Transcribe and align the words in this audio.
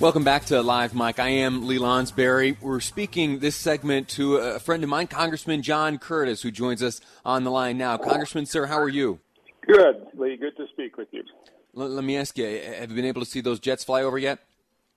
Welcome 0.00 0.22
back 0.22 0.44
to 0.44 0.62
Live 0.62 0.94
Mike. 0.94 1.18
I 1.18 1.28
am 1.28 1.66
Lee 1.66 1.78
Lonsberry. 1.78 2.56
We're 2.60 2.78
speaking 2.78 3.40
this 3.40 3.56
segment 3.56 4.08
to 4.10 4.36
a 4.36 4.60
friend 4.60 4.84
of 4.84 4.88
mine, 4.88 5.08
Congressman 5.08 5.60
John 5.60 5.98
Curtis, 5.98 6.40
who 6.40 6.52
joins 6.52 6.84
us 6.84 7.00
on 7.24 7.42
the 7.42 7.50
line 7.50 7.78
now. 7.78 7.96
Congressman, 7.96 8.46
sir, 8.46 8.66
how 8.66 8.78
are 8.78 8.88
you? 8.88 9.18
Good, 9.66 10.06
Lee. 10.14 10.36
Good 10.36 10.56
to 10.56 10.68
speak 10.68 10.96
with 10.96 11.08
you. 11.10 11.24
L- 11.76 11.88
let 11.88 12.04
me 12.04 12.16
ask 12.16 12.38
you, 12.38 12.46
have 12.46 12.90
you 12.90 12.94
been 12.94 13.06
able 13.06 13.22
to 13.22 13.26
see 13.26 13.40
those 13.40 13.58
jets 13.58 13.82
fly 13.82 14.04
over 14.04 14.18
yet? 14.18 14.38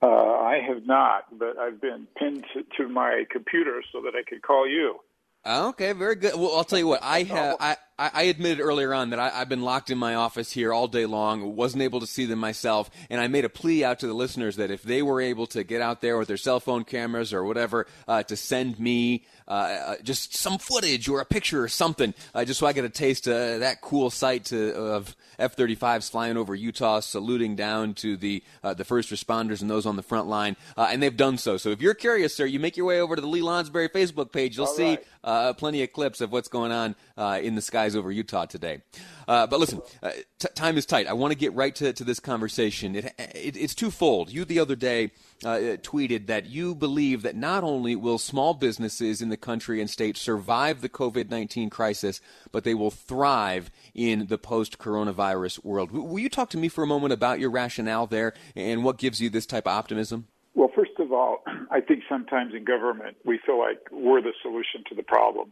Uh, 0.03 0.07
I 0.07 0.59
have 0.67 0.85
not, 0.85 1.35
but 1.35 1.57
I've 1.57 1.81
been 1.81 2.05
pinned 2.15 2.45
to, 2.53 2.63
to 2.77 2.87
my 2.87 3.25
computer 3.31 3.81
so 3.91 4.01
that 4.01 4.13
I 4.13 4.21
could 4.21 4.43
call 4.43 4.67
you. 4.67 4.99
Okay, 5.43 5.93
very 5.93 6.15
good. 6.15 6.35
Well, 6.35 6.55
I'll 6.55 6.63
tell 6.63 6.77
you 6.77 6.85
what. 6.85 7.01
I 7.01 7.23
have. 7.23 7.57
I, 7.59 7.77
I 8.09 8.21
admitted 8.23 8.61
earlier 8.61 8.93
on 8.93 9.11
that 9.11 9.19
I, 9.19 9.29
have 9.29 9.49
been 9.49 9.61
locked 9.61 9.89
in 9.89 9.97
my 9.97 10.15
office 10.15 10.51
here 10.51 10.73
all 10.73 10.87
day 10.87 11.05
long. 11.05 11.55
wasn't 11.55 11.83
able 11.83 11.99
to 11.99 12.07
see 12.07 12.25
them 12.25 12.39
myself, 12.39 12.89
and 13.09 13.21
I 13.21 13.27
made 13.27 13.45
a 13.45 13.49
plea 13.49 13.83
out 13.83 13.99
to 13.99 14.07
the 14.07 14.13
listeners 14.13 14.55
that 14.55 14.71
if 14.71 14.83
they 14.83 15.01
were 15.01 15.21
able 15.21 15.47
to 15.47 15.63
get 15.63 15.81
out 15.81 16.01
there 16.01 16.17
with 16.17 16.27
their 16.27 16.37
cell 16.37 16.59
phone 16.59 16.83
cameras 16.83 17.33
or 17.33 17.43
whatever 17.43 17.87
uh, 18.07 18.23
to 18.23 18.35
send 18.35 18.79
me 18.79 19.25
uh, 19.47 19.51
uh 19.51 19.95
just 20.03 20.35
some 20.35 20.57
footage 20.57 21.09
or 21.09 21.19
a 21.19 21.25
picture 21.25 21.63
or 21.63 21.67
something, 21.67 22.13
uh, 22.33 22.45
just 22.45 22.59
so 22.59 22.67
I 22.67 22.73
get 22.73 22.85
a 22.85 22.89
taste 22.89 23.27
of 23.27 23.59
that 23.59 23.81
cool 23.81 24.09
sight 24.09 24.45
to, 24.45 24.73
of 24.75 25.15
F-35s 25.39 26.09
flying 26.09 26.37
over 26.37 26.55
Utah, 26.55 26.99
saluting 26.99 27.55
down 27.55 27.93
to 27.95 28.15
the 28.15 28.43
uh, 28.63 28.73
the 28.73 28.85
first 28.85 29.09
responders 29.09 29.61
and 29.61 29.69
those 29.69 29.85
on 29.85 29.95
the 29.95 30.03
front 30.03 30.27
line, 30.27 30.55
uh, 30.77 30.87
and 30.89 31.01
they've 31.01 31.15
done 31.15 31.37
so. 31.37 31.57
So 31.57 31.69
if 31.69 31.81
you're 31.81 31.93
curious, 31.93 32.35
sir, 32.35 32.45
you 32.45 32.59
make 32.59 32.77
your 32.77 32.85
way 32.85 33.01
over 33.01 33.15
to 33.15 33.21
the 33.21 33.27
Lee 33.27 33.41
Lonsberry 33.41 33.89
Facebook 33.89 34.31
page. 34.31 34.57
You'll 34.57 34.67
All 34.67 34.73
see 34.73 34.89
right. 34.89 35.07
uh, 35.23 35.53
plenty 35.53 35.83
of 35.83 35.91
clips 35.91 36.21
of 36.21 36.31
what's 36.31 36.47
going 36.47 36.71
on 36.71 36.95
uh, 37.17 37.39
in 37.41 37.55
the 37.55 37.61
skies 37.61 37.90
over 37.95 38.11
Utah 38.11 38.45
today. 38.45 38.81
Uh, 39.27 39.47
but 39.47 39.59
listen, 39.59 39.81
uh, 40.01 40.11
t- 40.39 40.47
time 40.55 40.77
is 40.77 40.85
tight. 40.85 41.07
I 41.07 41.13
want 41.13 41.31
to 41.31 41.37
get 41.37 41.53
right 41.53 41.73
to, 41.75 41.93
to 41.93 42.03
this 42.03 42.19
conversation. 42.19 42.95
It, 42.95 43.13
it, 43.17 43.57
it's 43.57 43.75
twofold. 43.75 44.31
You 44.31 44.45
the 44.45 44.59
other 44.59 44.75
day 44.75 45.11
uh, 45.43 45.77
tweeted 45.81 46.27
that 46.27 46.45
you 46.47 46.75
believe 46.75 47.21
that 47.21 47.35
not 47.35 47.63
only 47.63 47.95
will 47.95 48.17
small 48.17 48.53
businesses 48.53 49.21
in 49.21 49.29
the 49.29 49.37
country 49.37 49.79
and 49.81 49.89
state 49.89 50.17
survive 50.17 50.81
the 50.81 50.89
COVID 50.89 51.29
19 51.29 51.69
crisis, 51.69 52.21
but 52.51 52.63
they 52.63 52.73
will 52.73 52.91
thrive 52.91 53.71
in 53.93 54.27
the 54.27 54.37
post 54.37 54.77
coronavirus 54.77 55.63
world. 55.63 55.91
Will 55.91 56.19
you 56.19 56.29
talk 56.29 56.49
to 56.51 56.57
me 56.57 56.67
for 56.67 56.83
a 56.83 56.87
moment 56.87 57.13
about 57.13 57.39
your 57.39 57.49
rationale 57.49 58.07
there 58.07 58.33
and 58.55 58.83
what 58.83 58.97
gives 58.97 59.21
you 59.21 59.29
this 59.29 59.45
type 59.45 59.65
of 59.65 59.73
optimism? 59.73 60.27
Well, 60.53 60.69
first 60.75 60.91
of 60.99 61.11
all, 61.11 61.43
I 61.71 61.81
think 61.81 62.03
sometimes 62.09 62.53
in 62.53 62.65
government 62.65 63.17
we 63.25 63.39
feel 63.45 63.59
like 63.59 63.79
we're 63.91 64.21
the 64.21 64.33
solution 64.41 64.83
to 64.89 64.95
the 64.95 65.03
problem. 65.03 65.51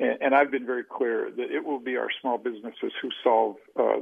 And, 0.00 0.16
and 0.20 0.34
I've 0.34 0.50
been 0.50 0.66
very 0.66 0.82
clear 0.82 1.30
that 1.30 1.50
it 1.50 1.64
will 1.64 1.78
be 1.78 1.96
our 1.96 2.08
small 2.20 2.38
businesses 2.38 2.92
who 3.00 3.10
solve 3.22 3.56
uh, 3.78 4.00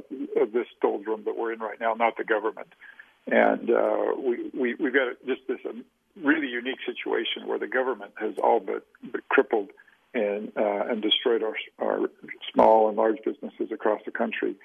this 0.51 0.67
doldrum 0.81 1.23
that 1.25 1.37
we're 1.37 1.53
in 1.53 1.59
right 1.59 1.79
now, 1.79 1.93
not 1.93 2.17
the 2.17 2.23
government. 2.23 2.73
And 3.27 3.69
uh, 3.69 4.13
we, 4.17 4.49
we, 4.57 4.75
we've 4.75 4.93
got 4.93 5.13
just 5.27 5.41
this 5.47 5.59
um, 5.69 5.85
really 6.23 6.47
unique 6.47 6.79
situation 6.85 7.47
where 7.47 7.59
the 7.59 7.67
government 7.67 8.13
has 8.15 8.33
all 8.41 8.59
but, 8.59 8.87
but 9.11 9.27
crippled 9.29 9.69
and 10.13 10.51
uh, 10.57 10.85
and 10.89 11.01
destroyed 11.03 11.43
our 11.43 11.55
our 11.79 12.09
small 12.51 12.87
and 12.87 12.97
large 12.97 13.17
businesses 13.23 13.71
across 13.71 14.01
the 14.05 14.11
country, 14.11 14.55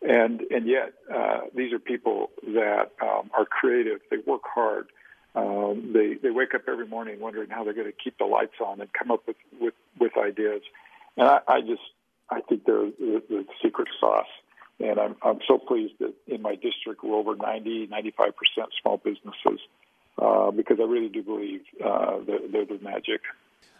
and 0.00 0.40
and 0.50 0.66
yet 0.66 0.94
uh, 1.14 1.40
these 1.54 1.74
are 1.74 1.78
people 1.78 2.30
that 2.42 2.92
um, 3.02 3.30
are 3.36 3.44
creative. 3.44 4.00
They 4.10 4.16
work 4.26 4.42
hard. 4.44 4.86
Um, 5.34 5.90
they 5.92 6.14
they 6.14 6.30
wake 6.30 6.54
up 6.54 6.62
every 6.68 6.86
morning 6.86 7.20
wondering 7.20 7.50
how 7.50 7.64
they're 7.64 7.74
going 7.74 7.90
to 7.90 7.92
keep 7.92 8.16
the 8.16 8.24
lights 8.24 8.54
on 8.64 8.80
and 8.80 8.90
come 8.94 9.10
up 9.10 9.26
with 9.26 9.36
with, 9.60 9.74
with 9.98 10.12
ideas. 10.16 10.62
And 11.16 11.28
I, 11.28 11.40
I 11.46 11.60
just 11.60 11.82
I 12.30 12.40
think 12.40 12.64
they're 12.64 12.90
the, 12.98 13.22
the 13.28 13.44
secret 13.62 13.88
sauce. 14.00 14.26
And 14.80 14.98
I'm 14.98 15.16
I'm 15.22 15.38
so 15.46 15.58
pleased 15.58 15.94
that 16.00 16.14
in 16.26 16.42
my 16.42 16.54
district 16.54 17.02
we're 17.02 17.14
over 17.14 17.36
90 17.36 17.86
95 17.86 18.32
percent 18.36 18.68
small 18.82 18.96
businesses 18.96 19.60
uh, 20.20 20.50
because 20.50 20.78
I 20.80 20.84
really 20.84 21.08
do 21.08 21.22
believe 21.22 21.62
uh, 21.84 22.18
that 22.26 22.48
they're 22.52 22.64
the 22.66 22.82
magic. 22.82 23.20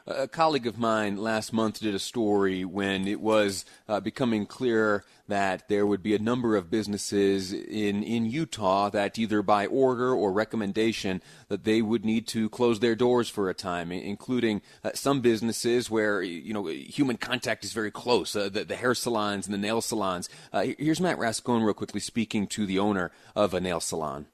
A 0.07 0.29
colleague 0.29 0.67
of 0.67 0.77
mine 0.77 1.17
last 1.17 1.51
month 1.51 1.81
did 1.81 1.95
a 1.95 1.99
story 1.99 2.63
when 2.63 3.09
it 3.09 3.23
was 3.23 3.65
uh, 3.89 4.01
becoming 4.01 4.45
clear 4.45 5.03
that 5.29 5.67
there 5.71 5.87
would 5.87 6.03
be 6.03 6.15
a 6.15 6.19
number 6.19 6.57
of 6.57 6.71
businesses 6.71 7.55
in, 7.55 8.03
in 8.03 8.27
Utah 8.27 8.91
that 8.91 9.19
either 9.19 9.41
by 9.41 9.65
order 9.67 10.15
or 10.15 10.31
recommendation 10.31 11.23
that 11.49 11.65
they 11.65 11.81
would 11.81 12.05
need 12.05 12.27
to 12.29 12.51
close 12.51 12.81
their 12.81 12.95
doors 12.95 13.31
for 13.31 13.49
a 13.49 13.55
time, 13.55 13.91
including 13.91 14.61
uh, 14.85 14.91
some 14.93 15.23
businesses 15.23 15.91
where 15.91 16.21
you 16.21 16.53
know 16.53 16.67
human 16.67 17.17
contact 17.17 17.65
is 17.65 17.73
very 17.73 17.91
close, 17.91 18.37
uh, 18.37 18.51
the, 18.51 18.63
the, 18.63 18.77
hair 18.77 18.95
salons 18.95 19.47
and 19.47 19.55
the 19.55 19.59
nail 19.59 19.81
salons. 19.81 20.29
Uh, 20.53 20.67
here's 20.79 21.01
Matt 21.01 21.19
Rascon 21.19 21.63
real 21.63 21.73
quickly 21.73 22.01
speaking 22.01 22.47
to 22.49 22.67
the 22.67 22.79
owner 22.79 23.11
of 23.35 23.55
a 23.55 23.61
nail 23.61 23.81
salon. 23.81 24.27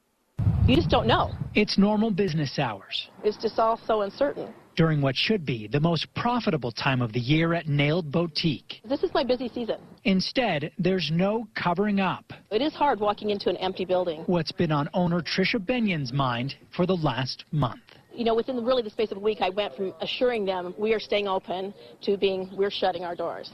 You 0.66 0.74
just 0.74 0.90
don't 0.90 1.06
know. 1.06 1.30
It's 1.54 1.78
normal 1.78 2.10
business 2.10 2.58
hours. 2.58 3.08
It's 3.22 3.36
just 3.36 3.60
all 3.60 3.78
so 3.86 4.02
uncertain. 4.02 4.52
During 4.76 5.02
what 5.02 5.16
should 5.16 5.44
be 5.44 5.66
the 5.66 5.80
most 5.80 6.12
profitable 6.14 6.72
time 6.72 7.02
of 7.02 7.12
the 7.12 7.20
year 7.20 7.54
at 7.54 7.68
Nailed 7.68 8.10
Boutique. 8.10 8.80
This 8.88 9.02
is 9.02 9.10
my 9.12 9.24
busy 9.24 9.48
season. 9.48 9.80
Instead, 10.04 10.72
there's 10.78 11.10
no 11.12 11.46
covering 11.54 12.00
up. 12.00 12.32
It 12.50 12.62
is 12.62 12.72
hard 12.74 13.00
walking 13.00 13.30
into 13.30 13.50
an 13.50 13.56
empty 13.58 13.84
building. 13.84 14.22
What's 14.26 14.52
been 14.52 14.72
on 14.72 14.88
owner 14.94 15.20
Trisha 15.20 15.64
Benyon's 15.64 16.12
mind 16.12 16.54
for 16.74 16.86
the 16.86 16.96
last 16.96 17.44
month. 17.50 17.82
You 18.14 18.24
know, 18.24 18.34
within 18.34 18.64
really 18.64 18.82
the 18.82 18.90
space 18.90 19.10
of 19.10 19.18
a 19.18 19.20
week, 19.20 19.38
I 19.40 19.50
went 19.50 19.74
from 19.76 19.92
assuring 20.00 20.44
them 20.44 20.74
we 20.78 20.94
are 20.94 21.00
staying 21.00 21.28
open 21.28 21.74
to 22.02 22.16
being 22.16 22.50
we're 22.56 22.70
shutting 22.70 23.04
our 23.04 23.14
doors. 23.14 23.52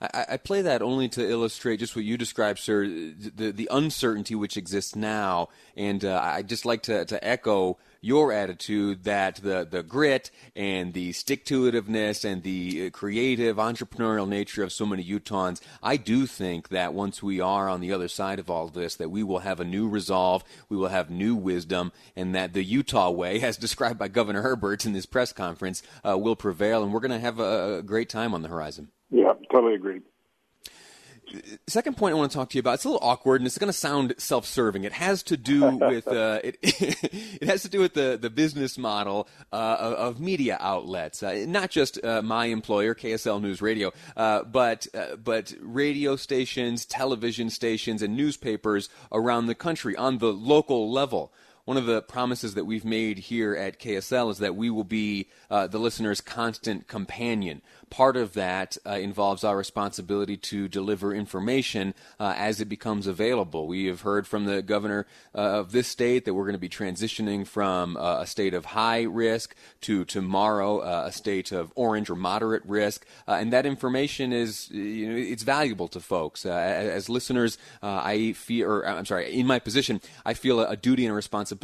I, 0.00 0.24
I, 0.30 0.36
play 0.38 0.62
that 0.62 0.80
only 0.80 1.08
to 1.10 1.28
illustrate 1.28 1.78
just 1.78 1.94
what 1.94 2.04
you 2.04 2.16
described, 2.16 2.58
sir, 2.58 2.86
the, 2.86 3.52
the 3.54 3.68
uncertainty 3.70 4.34
which 4.34 4.56
exists 4.56 4.96
now. 4.96 5.48
And 5.76 6.04
uh, 6.04 6.20
I 6.22 6.42
just 6.42 6.64
like 6.64 6.82
to, 6.84 7.04
to 7.04 7.22
echo 7.26 7.78
your 8.00 8.32
attitude 8.32 9.04
that 9.04 9.36
the, 9.36 9.66
the 9.70 9.82
grit 9.82 10.30
and 10.56 10.94
the 10.94 11.12
stick 11.12 11.44
to 11.46 11.70
itiveness 11.70 12.24
and 12.24 12.42
the 12.42 12.86
uh, 12.86 12.90
creative 12.90 13.56
entrepreneurial 13.56 14.28
nature 14.28 14.62
of 14.62 14.72
so 14.72 14.86
many 14.86 15.04
Utahns, 15.04 15.60
I 15.82 15.96
do 15.96 16.26
think 16.26 16.68
that 16.68 16.94
once 16.94 17.22
we 17.22 17.40
are 17.40 17.68
on 17.68 17.80
the 17.80 17.92
other 17.92 18.08
side 18.08 18.38
of 18.38 18.50
all 18.50 18.68
this, 18.68 18.96
that 18.96 19.10
we 19.10 19.22
will 19.22 19.40
have 19.40 19.60
a 19.60 19.64
new 19.64 19.88
resolve, 19.88 20.44
we 20.68 20.76
will 20.76 20.88
have 20.88 21.10
new 21.10 21.34
wisdom, 21.34 21.92
and 22.16 22.34
that 22.34 22.52
the 22.52 22.64
Utah 22.64 23.10
way, 23.10 23.40
as 23.42 23.56
described 23.56 23.98
by 23.98 24.08
Governor 24.08 24.42
Herbert 24.42 24.86
in 24.86 24.92
this 24.92 25.06
press 25.06 25.32
conference, 25.32 25.82
uh, 26.06 26.16
will 26.16 26.36
prevail, 26.36 26.82
and 26.82 26.92
we're 26.92 27.00
going 27.00 27.10
to 27.10 27.18
have 27.18 27.38
a, 27.38 27.78
a 27.78 27.82
great 27.82 28.08
time 28.08 28.34
on 28.34 28.42
the 28.42 28.48
horizon. 28.48 28.88
Yeah, 29.10 29.32
totally 29.50 29.74
agree. 29.74 30.00
Second 31.66 31.96
point 31.96 32.14
I 32.14 32.18
want 32.18 32.30
to 32.30 32.36
talk 32.36 32.50
to 32.50 32.58
you 32.58 32.60
about. 32.60 32.74
It's 32.74 32.84
a 32.84 32.88
little 32.88 33.06
awkward, 33.06 33.40
and 33.40 33.46
it's 33.46 33.58
going 33.58 33.68
to 33.68 33.72
sound 33.72 34.14
self-serving. 34.18 34.84
It 34.84 34.92
has 34.92 35.22
to 35.24 35.36
do 35.36 35.76
with 35.76 36.08
uh, 36.08 36.40
it. 36.42 36.58
it 36.62 37.48
has 37.48 37.62
to 37.62 37.68
do 37.68 37.80
with 37.80 37.94
the 37.94 38.18
the 38.20 38.30
business 38.30 38.76
model 38.76 39.28
uh, 39.52 39.94
of, 39.98 40.20
media 40.20 40.56
outlets, 40.60 41.22
uh, 41.22 41.44
not 41.46 41.70
just 41.70 42.02
uh, 42.04 42.22
my 42.22 42.46
employer, 42.46 42.94
KSL 42.94 43.40
News 43.40 43.62
Radio, 43.62 43.92
uh, 44.16 44.44
but 44.44 44.86
uh, 44.94 45.16
but 45.16 45.54
radio 45.60 46.16
stations, 46.16 46.84
television 46.84 47.50
stations, 47.50 48.02
and 48.02 48.16
newspapers 48.16 48.88
around 49.12 49.46
the 49.46 49.54
country 49.54 49.96
on 49.96 50.18
the 50.18 50.32
local 50.32 50.90
level 50.90 51.32
one 51.70 51.76
of 51.76 51.86
the 51.86 52.02
promises 52.02 52.54
that 52.54 52.64
we've 52.64 52.84
made 52.84 53.16
here 53.16 53.54
at 53.54 53.78
KSL 53.78 54.32
is 54.32 54.38
that 54.38 54.56
we 54.56 54.70
will 54.70 54.82
be 54.82 55.28
uh, 55.48 55.68
the 55.68 55.78
listener's 55.78 56.20
constant 56.20 56.88
companion. 56.88 57.62
Part 57.90 58.16
of 58.16 58.32
that 58.34 58.76
uh, 58.84 58.94
involves 58.94 59.44
our 59.44 59.56
responsibility 59.56 60.36
to 60.36 60.66
deliver 60.66 61.14
information 61.14 61.94
uh, 62.18 62.34
as 62.36 62.60
it 62.60 62.64
becomes 62.64 63.06
available. 63.06 63.68
We 63.68 63.86
have 63.86 64.00
heard 64.00 64.26
from 64.26 64.46
the 64.46 64.62
governor 64.62 65.06
uh, 65.32 65.60
of 65.60 65.70
this 65.70 65.86
state 65.86 66.24
that 66.24 66.34
we're 66.34 66.42
going 66.42 66.54
to 66.54 66.58
be 66.58 66.68
transitioning 66.68 67.46
from 67.46 67.96
uh, 67.96 68.18
a 68.20 68.26
state 68.26 68.52
of 68.52 68.64
high 68.64 69.02
risk 69.02 69.54
to 69.82 70.04
tomorrow 70.04 70.80
uh, 70.80 71.04
a 71.06 71.12
state 71.12 71.52
of 71.52 71.72
orange 71.76 72.10
or 72.10 72.16
moderate 72.16 72.64
risk, 72.66 73.06
and 73.28 73.52
that 73.52 73.64
information 73.64 74.32
is 74.32 74.68
you 74.72 75.08
know, 75.08 75.16
it's 75.16 75.44
valuable 75.44 75.86
to 75.86 76.00
folks. 76.00 76.44
as 76.44 77.08
listeners, 77.08 77.58
I 77.80 78.32
feel, 78.32 78.68
or 78.68 78.88
I'm 78.88 79.06
sorry, 79.06 79.32
in 79.32 79.46
my 79.46 79.60
position, 79.60 80.00
I 80.26 80.34
feel 80.34 80.58
a, 80.58 80.70
a 80.70 80.76
duty 80.76 81.04
and 81.06 81.12
a 81.12 81.14
responsibility 81.14 81.59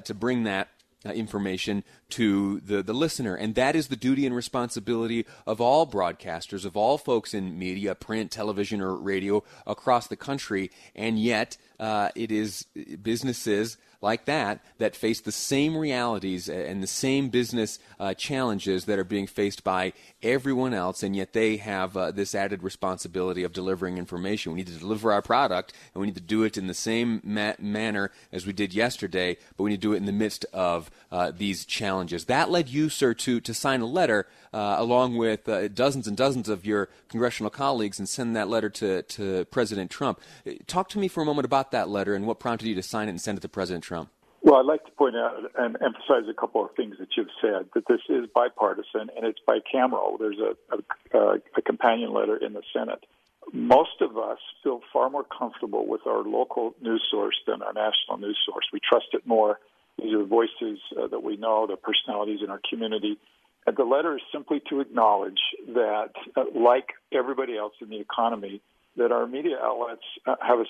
to 0.00 0.14
bring 0.14 0.44
that 0.44 0.68
uh, 1.06 1.12
information 1.12 1.84
to 2.08 2.60
the, 2.60 2.82
the 2.82 2.92
listener. 2.92 3.34
And 3.34 3.54
that 3.54 3.76
is 3.76 3.88
the 3.88 3.96
duty 3.96 4.26
and 4.26 4.34
responsibility 4.34 5.26
of 5.46 5.60
all 5.60 5.86
broadcasters, 5.86 6.64
of 6.64 6.76
all 6.76 6.98
folks 6.98 7.34
in 7.34 7.58
media, 7.58 7.94
print, 7.94 8.30
television, 8.30 8.80
or 8.80 8.96
radio 8.96 9.42
across 9.66 10.06
the 10.06 10.16
country. 10.16 10.70
And 10.94 11.18
yet, 11.18 11.56
uh, 11.78 12.10
it 12.14 12.32
is 12.32 12.66
businesses 13.02 13.76
like 14.00 14.24
that 14.26 14.60
that 14.78 14.96
face 14.96 15.20
the 15.20 15.32
same 15.32 15.76
realities 15.76 16.48
and 16.48 16.82
the 16.82 16.86
same 16.86 17.28
business 17.28 17.78
uh, 17.98 18.14
challenges 18.14 18.84
that 18.84 18.98
are 18.98 19.04
being 19.04 19.26
faced 19.26 19.64
by 19.64 19.92
everyone 20.22 20.74
else, 20.74 21.02
and 21.02 21.14
yet 21.14 21.32
they 21.32 21.56
have 21.56 21.96
uh, 21.96 22.10
this 22.10 22.34
added 22.34 22.62
responsibility 22.62 23.42
of 23.42 23.52
delivering 23.52 23.98
information. 23.98 24.52
We 24.52 24.58
need 24.58 24.66
to 24.68 24.78
deliver 24.78 25.12
our 25.12 25.22
product, 25.22 25.72
and 25.94 26.00
we 26.00 26.06
need 26.06 26.16
to 26.16 26.20
do 26.20 26.42
it 26.42 26.56
in 26.56 26.66
the 26.66 26.74
same 26.74 27.20
ma- 27.24 27.54
manner 27.58 28.10
as 28.32 28.46
we 28.46 28.52
did 28.52 28.74
yesterday, 28.74 29.36
but 29.56 29.64
we 29.64 29.70
need 29.70 29.82
to 29.82 29.88
do 29.88 29.92
it 29.92 29.98
in 29.98 30.06
the 30.06 30.12
midst 30.12 30.44
of 30.52 30.90
uh, 31.10 31.32
these 31.36 31.64
challenges. 31.64 32.26
That 32.26 32.50
led 32.50 32.68
you, 32.68 32.88
sir, 32.88 33.14
to, 33.14 33.40
to 33.40 33.54
sign 33.54 33.80
a 33.80 33.86
letter 33.86 34.26
uh, 34.52 34.76
along 34.78 35.16
with 35.16 35.48
uh, 35.48 35.68
dozens 35.68 36.06
and 36.06 36.16
dozens 36.16 36.48
of 36.48 36.64
your 36.64 36.88
congressional 37.08 37.50
colleagues 37.50 37.98
and 37.98 38.08
send 38.08 38.34
that 38.34 38.48
letter 38.48 38.70
to, 38.70 39.02
to 39.02 39.44
President 39.46 39.90
Trump. 39.90 40.20
Talk 40.66 40.88
to 40.90 40.98
me 40.98 41.08
for 41.08 41.22
a 41.22 41.26
moment 41.26 41.44
about 41.44 41.72
that 41.72 41.88
letter 41.88 42.14
and 42.14 42.26
what 42.26 42.40
prompted 42.40 42.66
you 42.66 42.74
to 42.74 42.82
sign 42.82 43.08
it 43.08 43.10
and 43.10 43.20
send 43.20 43.38
it 43.38 43.42
to 43.42 43.48
President 43.48 43.84
Trump. 43.86 44.10
Well, 44.42 44.56
I'd 44.56 44.66
like 44.66 44.84
to 44.84 44.92
point 44.92 45.16
out 45.16 45.50
and 45.56 45.76
emphasize 45.82 46.28
a 46.30 46.34
couple 46.34 46.64
of 46.64 46.70
things 46.76 46.96
that 46.98 47.08
you've 47.16 47.34
said. 47.40 47.66
That 47.74 47.84
this 47.88 48.00
is 48.08 48.26
bipartisan 48.34 49.10
and 49.16 49.24
it's 49.24 49.40
bicameral. 49.48 50.18
There's 50.18 50.38
a, 50.38 51.18
a, 51.18 51.38
a 51.56 51.62
companion 51.62 52.12
letter 52.12 52.36
in 52.36 52.52
the 52.52 52.62
Senate. 52.72 53.04
Most 53.52 54.00
of 54.00 54.18
us 54.18 54.38
feel 54.62 54.80
far 54.92 55.08
more 55.08 55.24
comfortable 55.24 55.86
with 55.86 56.06
our 56.06 56.22
local 56.22 56.74
news 56.80 57.06
source 57.10 57.36
than 57.46 57.62
our 57.62 57.72
national 57.72 58.18
news 58.18 58.38
source. 58.44 58.66
We 58.72 58.80
trust 58.80 59.06
it 59.12 59.26
more. 59.26 59.58
These 59.98 60.14
are 60.14 60.18
the 60.18 60.24
voices 60.24 60.78
uh, 60.96 61.06
that 61.08 61.22
we 61.22 61.36
know, 61.36 61.66
the 61.66 61.76
personalities 61.76 62.40
in 62.42 62.50
our 62.50 62.60
community. 62.68 63.18
And 63.66 63.76
the 63.76 63.84
letter 63.84 64.16
is 64.16 64.22
simply 64.32 64.60
to 64.68 64.80
acknowledge 64.80 65.40
that, 65.74 66.10
uh, 66.36 66.44
like 66.54 66.90
everybody 67.12 67.56
else 67.56 67.74
in 67.80 67.88
the 67.88 67.98
economy, 67.98 68.60
that 68.96 69.12
our 69.12 69.26
media 69.26 69.56
outlets 69.60 70.06
uh, 70.26 70.36
have 70.40 70.58
a, 70.60 70.66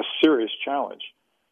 a, 0.00 0.04
serious 0.22 0.50
challenge, 0.64 1.02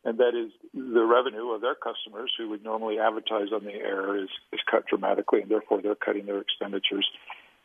and 0.08 0.19
that 0.19 0.34
is 0.34 0.50
the 0.72 1.05
revenue 1.05 1.50
of 1.50 1.60
their 1.60 1.75
customers 1.75 2.32
who 2.38 2.49
would 2.49 2.64
normally 2.64 2.99
advertise 2.99 3.49
on 3.52 3.64
the 3.64 3.75
air 3.75 4.16
is, 4.16 4.31
is 4.52 4.60
cut 4.70 4.87
dramatically, 4.87 5.43
and 5.43 5.50
therefore 5.50 5.82
they're 5.82 5.94
cutting 5.94 6.25
their 6.25 6.38
expenditures. 6.38 7.06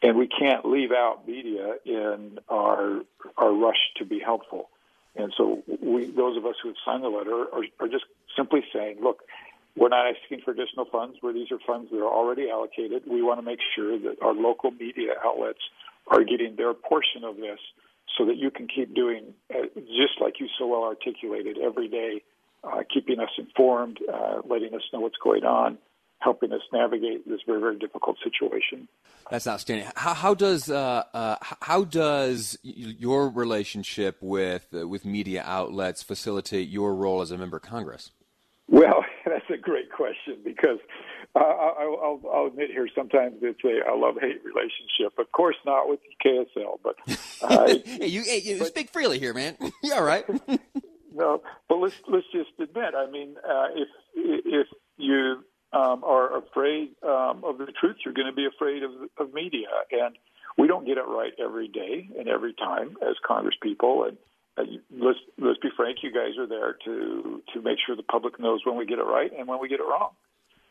And 0.02 0.18
we 0.18 0.28
can't 0.28 0.66
leave 0.66 0.92
out 0.92 1.26
media 1.26 1.76
in 1.86 2.40
our 2.50 3.02
our 3.38 3.54
rush 3.54 3.78
to 3.98 4.06
be 4.06 4.20
helpful. 4.20 4.70
And 5.16 5.34
so, 5.38 5.64
we, 5.82 6.12
those 6.12 6.36
of 6.36 6.46
us 6.46 6.56
who 6.62 6.70
have 6.70 6.78
signed 6.86 7.04
the 7.04 7.08
letter, 7.08 7.46
are, 7.54 7.64
are 7.80 7.88
just 7.88 8.06
simply 8.36 8.66
saying, 8.74 8.98
look, 9.02 9.22
we're 9.78 9.90
not 9.90 10.06
asking 10.08 10.42
for 10.44 10.52
additional 10.52 10.86
funds 10.92 11.18
where 11.22 11.32
these 11.32 11.52
are 11.52 11.60
funds 11.66 11.92
that 11.92 11.98
are 11.98 12.12
already 12.12 12.50
allocated. 12.50 13.04
We 13.08 13.22
want 13.22 13.40
to 13.40 13.46
make 13.46 13.60
sure 13.76 13.98
that 13.98 14.22
our 14.22 14.34
local 14.34 14.72
media 14.72 15.14
outlets 15.24 15.60
are 16.08 16.24
getting 16.24 16.58
their 16.58 16.74
portion 16.74 17.24
of 17.24 17.38
this 17.38 17.60
so 18.18 18.26
that 18.26 18.36
you 18.38 18.52
can 18.52 18.68
keep 18.68 18.94
doing, 18.94 19.34
uh, 19.54 19.68
just 19.76 20.20
like 20.20 20.40
you 20.40 20.48
so 20.60 20.68
well 20.68 20.84
articulated, 20.84 21.58
every 21.58 21.88
day, 21.88 22.22
uh, 22.64 22.82
keeping 22.94 23.20
us 23.20 23.30
informed, 23.38 24.00
uh, 24.12 24.42
letting 24.48 24.74
us 24.74 24.82
know 24.92 25.00
what's 25.00 25.18
going 25.24 25.44
on, 25.44 25.78
helping 26.20 26.52
us 26.54 26.62
navigate 26.72 27.28
this 27.28 27.42
very, 27.46 27.60
very 27.60 27.78
difficult 27.78 28.18
situation. 28.24 28.88
That's 29.30 29.48
outstanding. 29.48 29.88
How, 29.96 30.14
how 30.14 30.34
does 30.34 30.70
uh, 30.70 31.04
uh, 31.14 31.36
how 31.42 31.84
does 31.84 32.58
your 32.64 33.30
relationship 33.30 34.18
with 34.22 34.68
uh, 34.74 34.88
with 34.88 35.06
media 35.06 35.44
outlets 35.46 36.04
facilitate 36.04 36.70
your 36.70 36.96
role 36.96 37.22
as 37.22 37.32
a 37.32 37.38
member 37.38 37.58
of 37.58 37.64
Congress? 37.64 38.12
Well, 38.68 39.04
that's 39.26 39.50
a 39.50 39.58
great 39.58 39.92
question 39.92 40.38
because 40.44 40.80
uh, 41.36 41.40
I'll, 41.40 42.22
I'll, 42.32 42.46
admit 42.48 42.70
here 42.70 42.88
sometimes 42.96 43.38
it's 43.42 43.64
a, 43.64 43.92
a 43.92 43.96
love 43.96 44.16
hate 44.22 44.42
relationship. 44.44 45.18
Of 45.18 45.32
course, 45.32 45.56
not 45.66 45.90
with 45.90 46.00
KSL, 46.24 46.80
but 46.84 46.96
uh, 47.42 47.68
hey, 47.86 48.08
you, 48.08 48.24
hey, 48.24 48.42
you 48.44 48.60
but, 48.60 48.68
speak 48.68 48.92
freely 48.92 49.20
here, 49.20 49.34
man. 49.34 49.58
you 49.84 49.94
all 49.94 50.04
right? 50.04 50.26
No, 51.14 51.42
but 51.70 51.76
let's 51.76 51.96
let's 52.08 52.26
just 52.32 52.50
admit. 52.60 52.94
I 52.96 53.10
mean, 53.10 53.36
uh, 53.38 53.68
if 53.76 53.88
if 54.16 54.68
you 54.98 55.44
um, 55.72 56.04
are 56.04 56.38
afraid 56.38 56.90
um, 57.04 57.44
of 57.44 57.58
the 57.58 57.72
truth, 57.80 57.98
you're 58.04 58.14
going 58.14 58.28
to 58.28 58.34
be 58.34 58.46
afraid 58.48 58.84
of 58.84 58.92
of 59.18 59.34
media, 59.34 59.68
and 59.92 60.16
we 60.58 60.68
don't 60.68 60.86
get 60.86 60.98
it 60.98 61.06
right 61.08 61.34
every 61.44 61.68
day 61.68 62.10
and 62.18 62.28
every 62.28 62.54
time 62.54 62.98
as 63.02 63.16
Congress 63.26 63.56
people, 63.62 64.06
and 64.06 64.18
uh, 64.58 64.64
let's 64.92 65.20
let's 65.38 65.60
be 65.60 65.70
frank. 65.76 66.00
You 66.02 66.12
guys 66.12 66.38
are 66.38 66.48
there 66.48 66.78
to 66.86 67.42
to 67.54 67.62
make 67.62 67.78
sure 67.86 67.96
the 67.96 68.04
public 68.04 68.40
knows 68.40 68.62
when 68.66 68.76
we 68.76 68.86
get 68.86 69.00
it 69.00 69.04
right 69.06 69.32
and 69.38 69.48
when 69.48 69.60
we 69.60 69.68
get 69.68 69.80
it 69.80 69.84
wrong, 69.84 70.12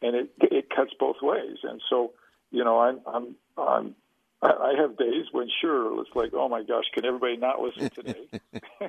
and 0.00 0.16
it 0.16 0.30
it 0.40 0.70
cuts 0.70 0.92
both 0.98 1.16
ways. 1.22 1.58
And 1.62 1.80
so, 1.88 2.12
you 2.50 2.64
know, 2.64 2.80
I'm 2.80 3.00
I'm 3.06 3.36
I'm 3.56 3.94
I 4.42 4.74
have 4.76 4.96
days 4.96 5.26
when 5.30 5.48
sure 5.60 6.00
it's 6.00 6.10
like, 6.14 6.32
oh 6.34 6.48
my 6.48 6.62
gosh, 6.62 6.84
can 6.92 7.04
everybody 7.04 7.36
not 7.36 7.60
listen 7.60 7.90
today? 7.90 8.26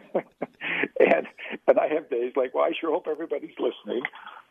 and 1.00 1.28
and 1.68 1.80
I 1.80 1.88
have 1.94 2.10
days 2.10 2.34
like, 2.36 2.54
well, 2.56 2.66
I 2.66 2.72
sure 2.80 2.92
hope 2.92 3.08
everybody's 3.10 3.56
listening. 3.60 4.04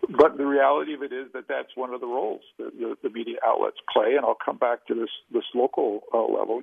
But 0.09 0.37
the 0.37 0.47
reality 0.47 0.95
of 0.95 1.03
it 1.03 1.13
is 1.13 1.27
that 1.33 1.49
that's 1.49 1.77
one 1.77 1.93
of 1.93 2.01
the 2.01 2.07
roles 2.07 2.43
that 2.59 2.79
the, 2.79 2.97
the 3.03 3.11
media 3.11 3.37
outlets 3.45 3.79
play. 3.93 4.15
And 4.17 4.25
I'll 4.25 4.39
come 4.45 4.59
back 4.59 4.87
to 4.87 4.95
this 4.95 5.11
this 5.33 5.45
local 5.55 6.03
uh, 6.13 6.23
level 6.23 6.63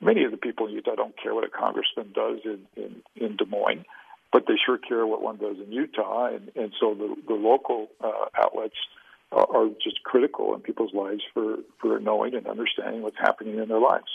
many 0.00 0.24
of 0.24 0.30
the 0.30 0.36
people 0.36 0.66
in 0.66 0.72
Utah 0.72 0.94
don't 0.94 1.14
care 1.20 1.34
what 1.34 1.44
a 1.44 1.48
congressman 1.48 2.12
does 2.14 2.40
in, 2.44 2.66
in, 2.76 3.02
in 3.16 3.36
Des 3.36 3.44
Moines, 3.44 3.84
but 4.32 4.44
they 4.46 4.54
sure 4.64 4.78
care 4.78 5.06
what 5.06 5.22
one 5.22 5.36
does 5.36 5.56
in 5.64 5.72
Utah. 5.72 6.26
And, 6.26 6.50
and 6.56 6.72
so 6.80 6.94
the, 6.94 7.16
the 7.26 7.34
local 7.34 7.88
uh, 8.02 8.26
outlets 8.36 8.76
are, 9.32 9.68
just 9.82 10.02
critical 10.04 10.54
in 10.54 10.60
people's 10.60 10.94
lives 10.94 11.22
for, 11.34 11.56
for 11.80 11.98
knowing 12.00 12.34
and 12.34 12.46
understanding 12.46 13.02
what's 13.02 13.18
happening 13.18 13.58
in 13.58 13.68
their 13.68 13.80
lives. 13.80 14.08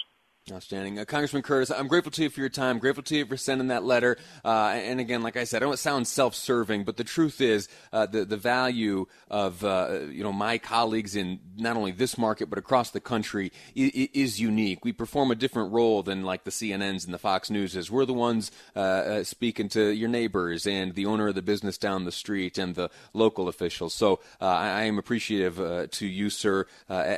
Outstanding. 0.49 0.97
Uh, 0.97 1.05
Congressman 1.05 1.43
Curtis, 1.43 1.69
I'm 1.69 1.87
grateful 1.87 2.11
to 2.13 2.23
you 2.23 2.29
for 2.31 2.39
your 2.39 2.49
time. 2.49 2.79
Grateful 2.79 3.03
to 3.03 3.15
you 3.15 3.27
for 3.27 3.37
sending 3.37 3.67
that 3.67 3.83
letter. 3.83 4.17
Uh, 4.43 4.69
and 4.73 4.99
again, 4.99 5.21
like 5.21 5.37
I 5.37 5.43
said, 5.43 5.61
I 5.61 5.67
don't 5.67 5.77
sound 5.77 6.07
self-serving, 6.07 6.83
but 6.83 6.97
the 6.97 7.03
truth 7.03 7.41
is 7.41 7.69
uh, 7.93 8.07
the, 8.07 8.25
the 8.25 8.37
value 8.37 9.05
of 9.29 9.63
uh, 9.63 9.99
you 10.09 10.23
know 10.23 10.33
my 10.33 10.57
colleagues 10.57 11.15
in 11.15 11.39
not 11.57 11.77
only 11.77 11.91
this 11.91 12.17
market 12.17 12.49
but 12.49 12.57
across 12.57 12.89
the 12.89 12.99
country 12.99 13.51
is, 13.75 14.09
is, 14.13 14.41
unique. 14.41 14.83
We 14.83 14.91
perform 14.93 15.29
a 15.29 15.35
different 15.35 15.71
role 15.73 16.01
than 16.01 16.23
like 16.23 16.43
the 16.43 16.51
CNNs 16.51 17.05
and 17.05 17.13
the 17.13 17.19
Fox 17.19 17.51
Newses. 17.51 17.91
We're 17.91 18.05
the 18.05 18.13
ones 18.13 18.51
uh, 18.75 18.79
uh, 18.79 19.23
speaking 19.23 19.69
to 19.69 19.91
your 19.91 20.09
neighbors 20.09 20.65
and 20.65 20.95
the 20.95 21.05
owner 21.05 21.27
of 21.27 21.35
the 21.35 21.43
business 21.43 21.77
down 21.77 22.05
the 22.05 22.11
street 22.11 22.57
and 22.57 22.73
the 22.73 22.89
local 23.13 23.47
officials. 23.47 23.93
So 23.93 24.19
I, 24.41 24.69
I, 24.69 24.83
am 24.83 24.97
appreciative 24.97 25.91
to 25.91 26.07
you, 26.07 26.31
sir, 26.31 26.65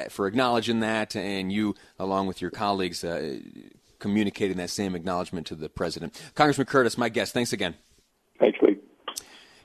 for 0.09 0.27
acknowledging 0.27 0.81
that, 0.81 1.15
and 1.15 1.53
you, 1.53 1.75
along 1.97 2.27
with 2.27 2.41
your 2.41 2.51
colleagues 2.51 3.05
communicating 3.99 4.57
that 4.57 4.69
same 4.69 4.95
acknowledgement 4.95 5.47
to 5.47 5.55
the 5.55 5.69
president. 5.69 6.19
Congressman 6.35 6.67
Curtis, 6.67 6.97
my 6.97 7.09
guest, 7.09 7.33
thanks 7.33 7.53
again. 7.53 7.75
Thanks, 8.39 8.59
Lee. 8.61 8.77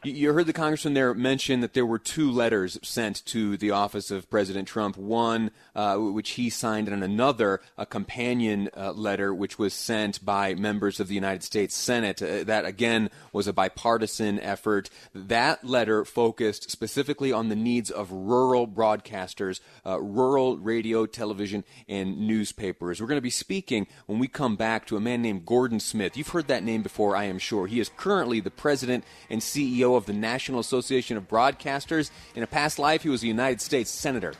You 0.04 0.32
heard 0.32 0.46
the 0.46 0.52
congressman 0.52 0.94
there 0.94 1.12
mention 1.12 1.58
that 1.60 1.74
there 1.74 1.84
were 1.84 1.98
two 1.98 2.30
letters 2.30 2.78
sent 2.84 3.24
to 3.26 3.56
the 3.56 3.72
office 3.72 4.12
of 4.12 4.30
President 4.30 4.68
Trump. 4.68 4.96
One, 4.96 5.50
uh, 5.74 5.96
which 5.96 6.30
he 6.30 6.50
signed, 6.50 6.88
and 6.88 7.02
another, 7.02 7.60
a 7.76 7.84
companion 7.84 8.70
uh, 8.76 8.92
letter, 8.92 9.34
which 9.34 9.58
was 9.58 9.74
sent 9.74 10.24
by 10.24 10.54
members 10.54 11.00
of 11.00 11.08
the 11.08 11.16
United 11.16 11.42
States 11.42 11.74
Senate. 11.74 12.22
Uh, 12.22 12.44
that 12.44 12.64
again 12.64 13.10
was 13.32 13.48
a 13.48 13.52
bipartisan 13.52 14.38
effort. 14.38 14.88
That 15.14 15.64
letter 15.64 16.04
focused 16.04 16.70
specifically 16.70 17.32
on 17.32 17.48
the 17.48 17.56
needs 17.56 17.90
of 17.90 18.12
rural 18.12 18.68
broadcasters, 18.68 19.58
uh, 19.84 20.00
rural 20.00 20.58
radio, 20.58 21.06
television, 21.06 21.64
and 21.88 22.20
newspapers. 22.20 23.00
We're 23.00 23.08
going 23.08 23.18
to 23.18 23.22
be 23.22 23.30
speaking 23.30 23.88
when 24.06 24.20
we 24.20 24.28
come 24.28 24.54
back 24.54 24.86
to 24.86 24.96
a 24.96 25.00
man 25.00 25.22
named 25.22 25.44
Gordon 25.44 25.80
Smith. 25.80 26.16
You've 26.16 26.28
heard 26.28 26.46
that 26.46 26.62
name 26.62 26.82
before, 26.82 27.16
I 27.16 27.24
am 27.24 27.40
sure. 27.40 27.66
He 27.66 27.80
is 27.80 27.90
currently 27.96 28.38
the 28.38 28.50
president 28.52 29.02
and 29.28 29.40
CEO 29.40 29.87
CEO 29.88 29.96
of 29.96 30.06
the 30.06 30.12
National 30.12 30.60
Association 30.60 31.16
of 31.16 31.28
Broadcasters. 31.28 32.10
In 32.34 32.42
a 32.42 32.46
past 32.46 32.78
life, 32.78 33.02
he 33.02 33.08
was 33.08 33.22
a 33.22 33.26
United 33.26 33.60
States 33.60 33.90
Senator 33.90 34.34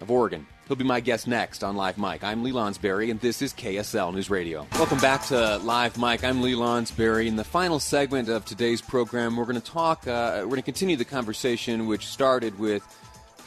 of 0.00 0.10
Oregon. 0.10 0.46
He'll 0.66 0.76
be 0.76 0.84
my 0.84 1.00
guest 1.00 1.26
next 1.26 1.64
on 1.64 1.76
Live 1.76 1.98
Mike. 1.98 2.22
I'm 2.22 2.44
Lee 2.44 2.52
Lonsberry, 2.52 3.10
and 3.10 3.20
this 3.20 3.42
is 3.42 3.52
KSL 3.52 4.14
News 4.14 4.30
Radio. 4.30 4.66
Welcome 4.74 4.98
back 4.98 5.24
to 5.26 5.58
Live 5.58 5.98
Mike. 5.98 6.22
I'm 6.22 6.42
Lee 6.42 6.54
Lonsberry. 6.54 7.26
In 7.26 7.36
the 7.36 7.44
final 7.44 7.80
segment 7.80 8.28
of 8.28 8.44
today's 8.44 8.80
program, 8.80 9.36
we're 9.36 9.46
going 9.46 9.60
to 9.60 9.72
talk, 9.72 10.06
uh, 10.06 10.38
we're 10.42 10.50
going 10.50 10.56
to 10.56 10.62
continue 10.62 10.96
the 10.96 11.04
conversation 11.04 11.86
which 11.86 12.06
started 12.06 12.58
with 12.58 12.84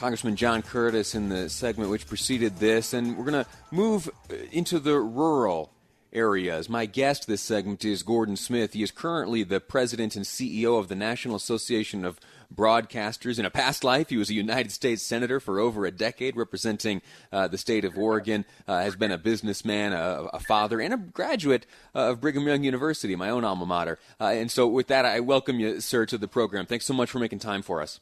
Congressman 0.00 0.36
John 0.36 0.60
Curtis 0.60 1.14
in 1.14 1.30
the 1.30 1.48
segment 1.48 1.90
which 1.90 2.06
preceded 2.06 2.58
this, 2.58 2.92
and 2.92 3.16
we're 3.16 3.24
going 3.24 3.44
to 3.44 3.50
move 3.70 4.10
into 4.52 4.78
the 4.78 4.98
rural 4.98 5.70
areas. 6.14 6.68
My 6.68 6.86
guest 6.86 7.26
this 7.26 7.42
segment 7.42 7.84
is 7.84 8.02
Gordon 8.02 8.36
Smith. 8.36 8.72
He 8.72 8.82
is 8.82 8.90
currently 8.90 9.42
the 9.42 9.60
president 9.60 10.16
and 10.16 10.24
CEO 10.24 10.78
of 10.78 10.88
the 10.88 10.94
National 10.94 11.36
Association 11.36 12.04
of 12.04 12.20
Broadcasters. 12.54 13.38
In 13.38 13.44
a 13.44 13.50
past 13.50 13.84
life, 13.84 14.10
he 14.10 14.16
was 14.16 14.30
a 14.30 14.34
United 14.34 14.70
States 14.70 15.02
Senator 15.02 15.40
for 15.40 15.58
over 15.58 15.86
a 15.86 15.90
decade, 15.90 16.36
representing 16.36 17.02
uh, 17.32 17.48
the 17.48 17.58
state 17.58 17.84
of 17.84 17.98
Oregon. 17.98 18.44
Uh, 18.66 18.80
has 18.80 18.96
been 18.96 19.10
a 19.10 19.18
businessman, 19.18 19.92
a, 19.92 20.28
a 20.32 20.40
father, 20.40 20.80
and 20.80 20.94
a 20.94 20.96
graduate 20.96 21.66
uh, 21.94 22.10
of 22.10 22.20
Brigham 22.20 22.46
Young 22.46 22.64
University, 22.64 23.16
my 23.16 23.30
own 23.30 23.44
alma 23.44 23.66
mater. 23.66 23.98
Uh, 24.20 24.26
and 24.26 24.50
so, 24.50 24.66
with 24.66 24.86
that, 24.88 25.04
I 25.04 25.20
welcome 25.20 25.58
you, 25.58 25.80
sir, 25.80 26.06
to 26.06 26.18
the 26.18 26.28
program. 26.28 26.66
Thanks 26.66 26.84
so 26.84 26.94
much 26.94 27.10
for 27.10 27.18
making 27.18 27.40
time 27.40 27.62
for 27.62 27.82
us. 27.82 28.00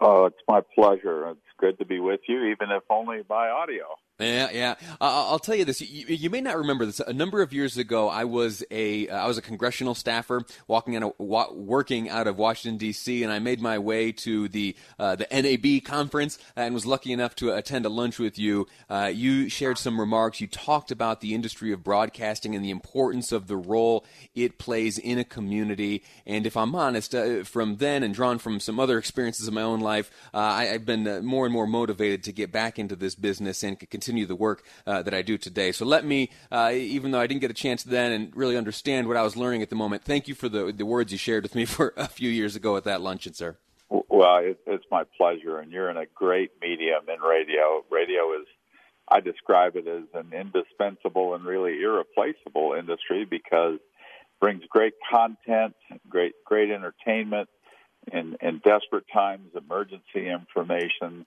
Oh, 0.00 0.26
it's 0.26 0.42
my 0.46 0.60
pleasure. 0.74 1.28
It's 1.30 1.40
good 1.58 1.78
to 1.78 1.84
be 1.84 2.00
with 2.00 2.20
you, 2.28 2.44
even 2.44 2.70
if 2.70 2.82
only 2.90 3.22
by 3.22 3.48
audio. 3.48 3.84
Yeah, 4.20 4.50
yeah. 4.52 4.74
I'll 5.00 5.38
tell 5.38 5.54
you 5.54 5.64
this. 5.64 5.80
You, 5.80 6.28
may 6.28 6.42
not 6.42 6.58
remember 6.58 6.84
this. 6.84 7.00
A 7.00 7.12
number 7.12 7.40
of 7.40 7.54
years 7.54 7.78
ago, 7.78 8.08
I 8.08 8.24
was 8.24 8.62
a 8.70 9.08
uh, 9.08 9.16
I 9.16 9.26
was 9.26 9.38
a 9.38 9.42
congressional 9.42 9.94
staffer 9.94 10.42
walking 10.68 10.94
out 10.96 11.02
of, 11.02 11.12
working 11.18 12.10
out 12.10 12.26
of 12.26 12.36
Washington 12.36 12.76
D.C. 12.76 13.22
and 13.22 13.32
I 13.32 13.38
made 13.38 13.62
my 13.62 13.78
way 13.78 14.12
to 14.12 14.48
the 14.48 14.76
uh, 14.98 15.16
the 15.16 15.26
NAB 15.30 15.84
conference 15.84 16.38
and 16.54 16.74
was 16.74 16.84
lucky 16.84 17.12
enough 17.12 17.34
to 17.36 17.54
attend 17.54 17.86
a 17.86 17.88
lunch 17.88 18.18
with 18.18 18.38
you. 18.38 18.66
Uh, 18.90 19.10
you 19.12 19.48
shared 19.48 19.78
some 19.78 19.98
remarks. 19.98 20.40
You 20.40 20.48
talked 20.48 20.90
about 20.90 21.22
the 21.22 21.34
industry 21.34 21.72
of 21.72 21.82
broadcasting 21.82 22.54
and 22.54 22.64
the 22.64 22.70
importance 22.70 23.32
of 23.32 23.46
the 23.46 23.56
role 23.56 24.04
it 24.34 24.58
plays 24.58 24.98
in 24.98 25.18
a 25.18 25.24
community. 25.24 26.02
And 26.26 26.46
if 26.46 26.58
I'm 26.58 26.74
honest, 26.74 27.14
uh, 27.14 27.44
from 27.44 27.76
then 27.76 28.02
and 28.02 28.14
drawn 28.14 28.38
from 28.38 28.60
some 28.60 28.78
other 28.78 28.98
experiences 28.98 29.48
in 29.48 29.54
my 29.54 29.62
own 29.62 29.80
life, 29.80 30.10
I, 30.34 30.66
have 30.66 30.84
been 30.84 31.24
more 31.24 31.46
and 31.46 31.52
more 31.52 31.66
motivated 31.66 32.22
to 32.24 32.32
get 32.32 32.52
back 32.52 32.78
into 32.78 32.96
this 32.96 33.14
business 33.14 33.62
and 33.62 33.78
continue 33.90 34.09
continue 34.10 34.26
the 34.26 34.34
work 34.34 34.64
uh, 34.88 35.02
that 35.02 35.14
I 35.14 35.22
do 35.22 35.38
today. 35.38 35.70
So 35.70 35.86
let 35.86 36.04
me, 36.04 36.30
uh, 36.50 36.72
even 36.74 37.12
though 37.12 37.20
I 37.20 37.28
didn't 37.28 37.42
get 37.42 37.50
a 37.50 37.54
chance 37.54 37.84
then 37.84 38.10
and 38.10 38.36
really 38.36 38.56
understand 38.56 39.06
what 39.06 39.16
I 39.16 39.22
was 39.22 39.36
learning 39.36 39.62
at 39.62 39.70
the 39.70 39.76
moment, 39.76 40.02
thank 40.02 40.26
you 40.26 40.34
for 40.34 40.48
the, 40.48 40.72
the 40.72 40.84
words 40.84 41.12
you 41.12 41.18
shared 41.18 41.44
with 41.44 41.54
me 41.54 41.64
for 41.76 41.94
a 41.96 42.08
few 42.08 42.28
years 42.28 42.56
ago 42.56 42.76
at 42.76 42.82
that 42.84 43.00
luncheon, 43.00 43.34
sir. 43.34 43.56
Well, 43.88 44.38
it, 44.38 44.58
it's 44.66 44.84
my 44.90 45.04
pleasure, 45.16 45.58
and 45.58 45.70
you're 45.70 45.90
in 45.90 45.96
a 45.96 46.06
great 46.12 46.50
medium 46.60 47.02
in 47.08 47.20
radio. 47.20 47.84
Radio 47.88 48.32
is, 48.40 48.46
I 49.08 49.20
describe 49.20 49.76
it 49.76 49.86
as 49.86 50.04
an 50.14 50.32
indispensable 50.32 51.34
and 51.34 51.44
really 51.44 51.80
irreplaceable 51.80 52.74
industry 52.76 53.24
because 53.24 53.78
brings 54.40 54.62
great 54.68 54.94
content, 55.10 55.74
great 56.08 56.32
great 56.44 56.70
entertainment 56.70 57.48
in 58.12 58.36
in 58.40 58.60
desperate 58.64 59.06
times, 59.12 59.50
emergency 59.56 60.28
information, 60.28 61.26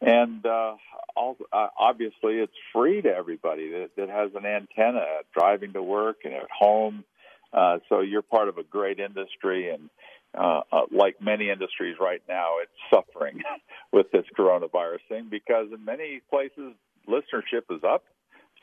and 0.00 0.44
uh, 0.46 0.76
also, 1.16 1.44
uh, 1.52 1.68
obviously 1.78 2.34
it's 2.38 2.52
free 2.72 3.02
to 3.02 3.08
everybody 3.08 3.70
that, 3.70 3.90
that 3.96 4.08
has 4.08 4.30
an 4.34 4.46
antenna 4.46 5.04
driving 5.36 5.72
to 5.74 5.82
work 5.82 6.18
and 6.24 6.32
at 6.32 6.48
home. 6.50 7.04
Uh, 7.52 7.78
so 7.88 8.00
you're 8.00 8.22
part 8.22 8.48
of 8.48 8.58
a 8.58 8.62
great 8.62 9.00
industry, 9.00 9.70
and 9.70 9.90
uh, 10.38 10.60
uh, 10.72 10.82
like 10.92 11.20
many 11.20 11.50
industries 11.50 11.96
right 12.00 12.22
now, 12.28 12.54
it's 12.62 12.72
suffering 12.94 13.42
with 13.92 14.10
this 14.12 14.24
coronavirus 14.38 15.00
thing 15.08 15.26
because 15.30 15.66
in 15.74 15.84
many 15.84 16.20
places 16.30 16.74
listenership 17.08 17.62
is 17.70 17.82
up. 17.84 18.04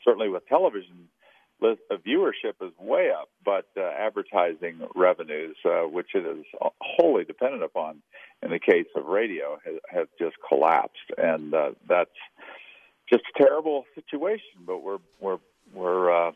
Certainly 0.04 0.30
with 0.30 0.46
television 0.48 1.08
viewership 1.62 2.54
is 2.62 2.72
way 2.78 3.10
up, 3.10 3.28
but 3.44 3.66
uh, 3.76 3.82
advertising 3.82 4.80
revenues, 4.94 5.56
uh, 5.64 5.82
which 5.82 6.08
it 6.14 6.26
is 6.26 6.44
wholly 6.80 7.24
dependent 7.24 7.62
upon, 7.62 8.02
in 8.42 8.50
the 8.50 8.58
case 8.58 8.86
of 8.94 9.06
radio, 9.06 9.58
have, 9.64 9.74
have 9.88 10.08
just 10.18 10.36
collapsed, 10.48 11.10
and 11.16 11.52
uh, 11.54 11.70
that's 11.88 12.10
just 13.10 13.24
a 13.34 13.38
terrible 13.42 13.84
situation. 13.94 14.64
But 14.66 14.82
we're 14.82 14.98
we're 15.20 15.38
we're 15.72 16.28
uh, 16.28 16.32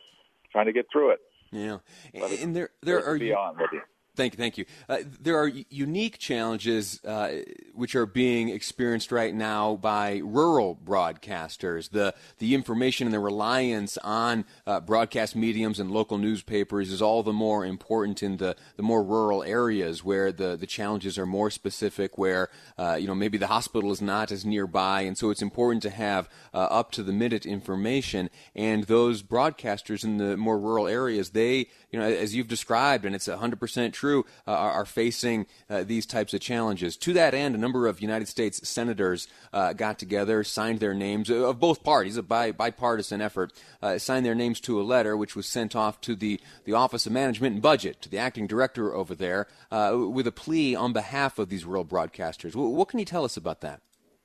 trying 0.51 0.67
to 0.67 0.73
get 0.73 0.87
through 0.93 1.13
it. 1.13 1.21
Yeah, 1.53 1.79
and 2.15 2.57
there 2.57 2.71
there 2.83 3.05
are 3.05 3.19
beyond 3.19 3.59
you. 3.73 3.83
Thank 4.15 4.35
you, 4.35 4.37
thank 4.37 4.59
you. 4.59 4.67
Uh, 4.91 4.99
there 5.23 5.39
are 5.39 5.49
unique 5.49 6.19
challenges 6.19 7.03
uh, 7.03 7.41
which 7.73 7.95
are 7.95 8.05
being 8.05 8.51
experienced 8.51 9.11
right 9.11 9.35
now 9.35 9.77
by 9.77 10.21
rural 10.23 10.79
broadcasters. 10.85 11.89
The 11.89 12.15
the 12.37 12.55
information 12.55 13.07
and 13.07 13.15
the 13.15 13.21
reliance 13.21 13.97
on 13.97 14.45
uh, 14.67 14.81
broadcast 14.81 15.35
mediums 15.35 15.81
and 15.81 15.91
local 15.91 16.19
newspapers 16.19 16.93
is 16.93 17.01
all 17.01 17.23
the 17.23 17.33
more 17.33 17.65
important 17.65 18.23
in 18.23 18.37
the, 18.37 18.55
the 18.77 18.83
more 18.83 19.03
rural 19.03 19.43
areas 19.45 20.05
where 20.05 20.31
the, 20.31 20.57
the 20.57 20.67
challenges 20.67 21.17
are 21.17 21.25
more 21.25 21.51
specific. 21.51 22.19
Where 22.19 22.51
uh, 22.77 22.99
you 23.01 23.07
know 23.07 23.15
maybe 23.15 23.39
the 23.39 23.47
hospital 23.47 23.93
is 23.93 24.03
not 24.03 24.31
as 24.31 24.45
nearby, 24.45 25.03
and 25.03 25.17
so 25.17 25.31
it's 25.31 25.41
important 25.41 25.83
to 25.85 25.91
have 25.91 26.29
uh, 26.53 26.59
up 26.59 26.91
to 26.93 27.03
the 27.03 27.15
minute 27.15 27.47
information. 27.47 28.29
And 28.55 28.85
those 28.85 29.23
broadcasters 29.23 30.05
in 30.05 30.19
the 30.19 30.37
more 30.37 30.59
rural 30.59 30.87
areas, 30.87 31.31
they 31.31 31.69
you 31.91 31.99
know 31.99 32.03
as 32.03 32.35
you've 32.35 32.49
described, 32.49 33.07
and 33.07 33.15
it's 33.15 33.27
hundred 33.27 33.59
percent 33.59 33.95
true, 34.03 34.27
uh, 34.49 34.51
are, 34.51 34.85
facing 34.85 35.47
uh, 35.71 35.85
these 35.85 36.07
types 36.07 36.35
of 36.35 36.41
challenges. 36.41 36.97
To 36.97 37.13
that 37.13 37.35
end, 37.35 37.55
a 37.55 37.59
number 37.59 37.87
of 37.87 38.01
United 38.01 38.27
States 38.27 38.69
senators 38.69 39.29
uh, 39.53 39.75
got 39.75 39.97
together, 40.01 40.43
signed 40.43 40.81
their 40.81 40.93
names 40.93 41.31
of 41.31 41.61
both 41.61 41.85
parties, 41.85 42.17
a 42.17 42.23
bi- 42.23 42.51
bipartisan 42.51 43.21
effort, 43.21 43.53
signed 43.99 44.27
their 44.27 44.35
names 44.35 44.59
to 44.63 44.81
a 44.81 44.83
letter 44.83 45.17
which 45.17 45.37
was 45.37 45.47
sent 45.47 45.77
off 45.77 46.01
to 46.01 46.17
the, 46.17 46.41
the 46.65 46.73
Office 46.73 47.07
of 47.07 47.13
Management 47.13 47.53
and 47.55 47.63
Budget, 47.63 48.03
to 48.03 48.09
the 48.09 48.19
acting 48.19 48.49
director 48.49 48.93
over 48.93 49.15
there, 49.15 49.47
with 49.71 50.27
a 50.27 50.33
plea 50.33 50.75
on 50.75 50.93
behalf 50.93 51.39
of 51.39 51.49
these 51.49 51.65
rural 51.65 51.85
broadcasters. 51.85 52.53
W- 52.53 52.75
what 52.75 52.89
can 52.89 52.99
you 52.99 53.05
tell 53.05 53.25
us 53.25 53.37
about 53.37 53.61
that? 53.61 53.81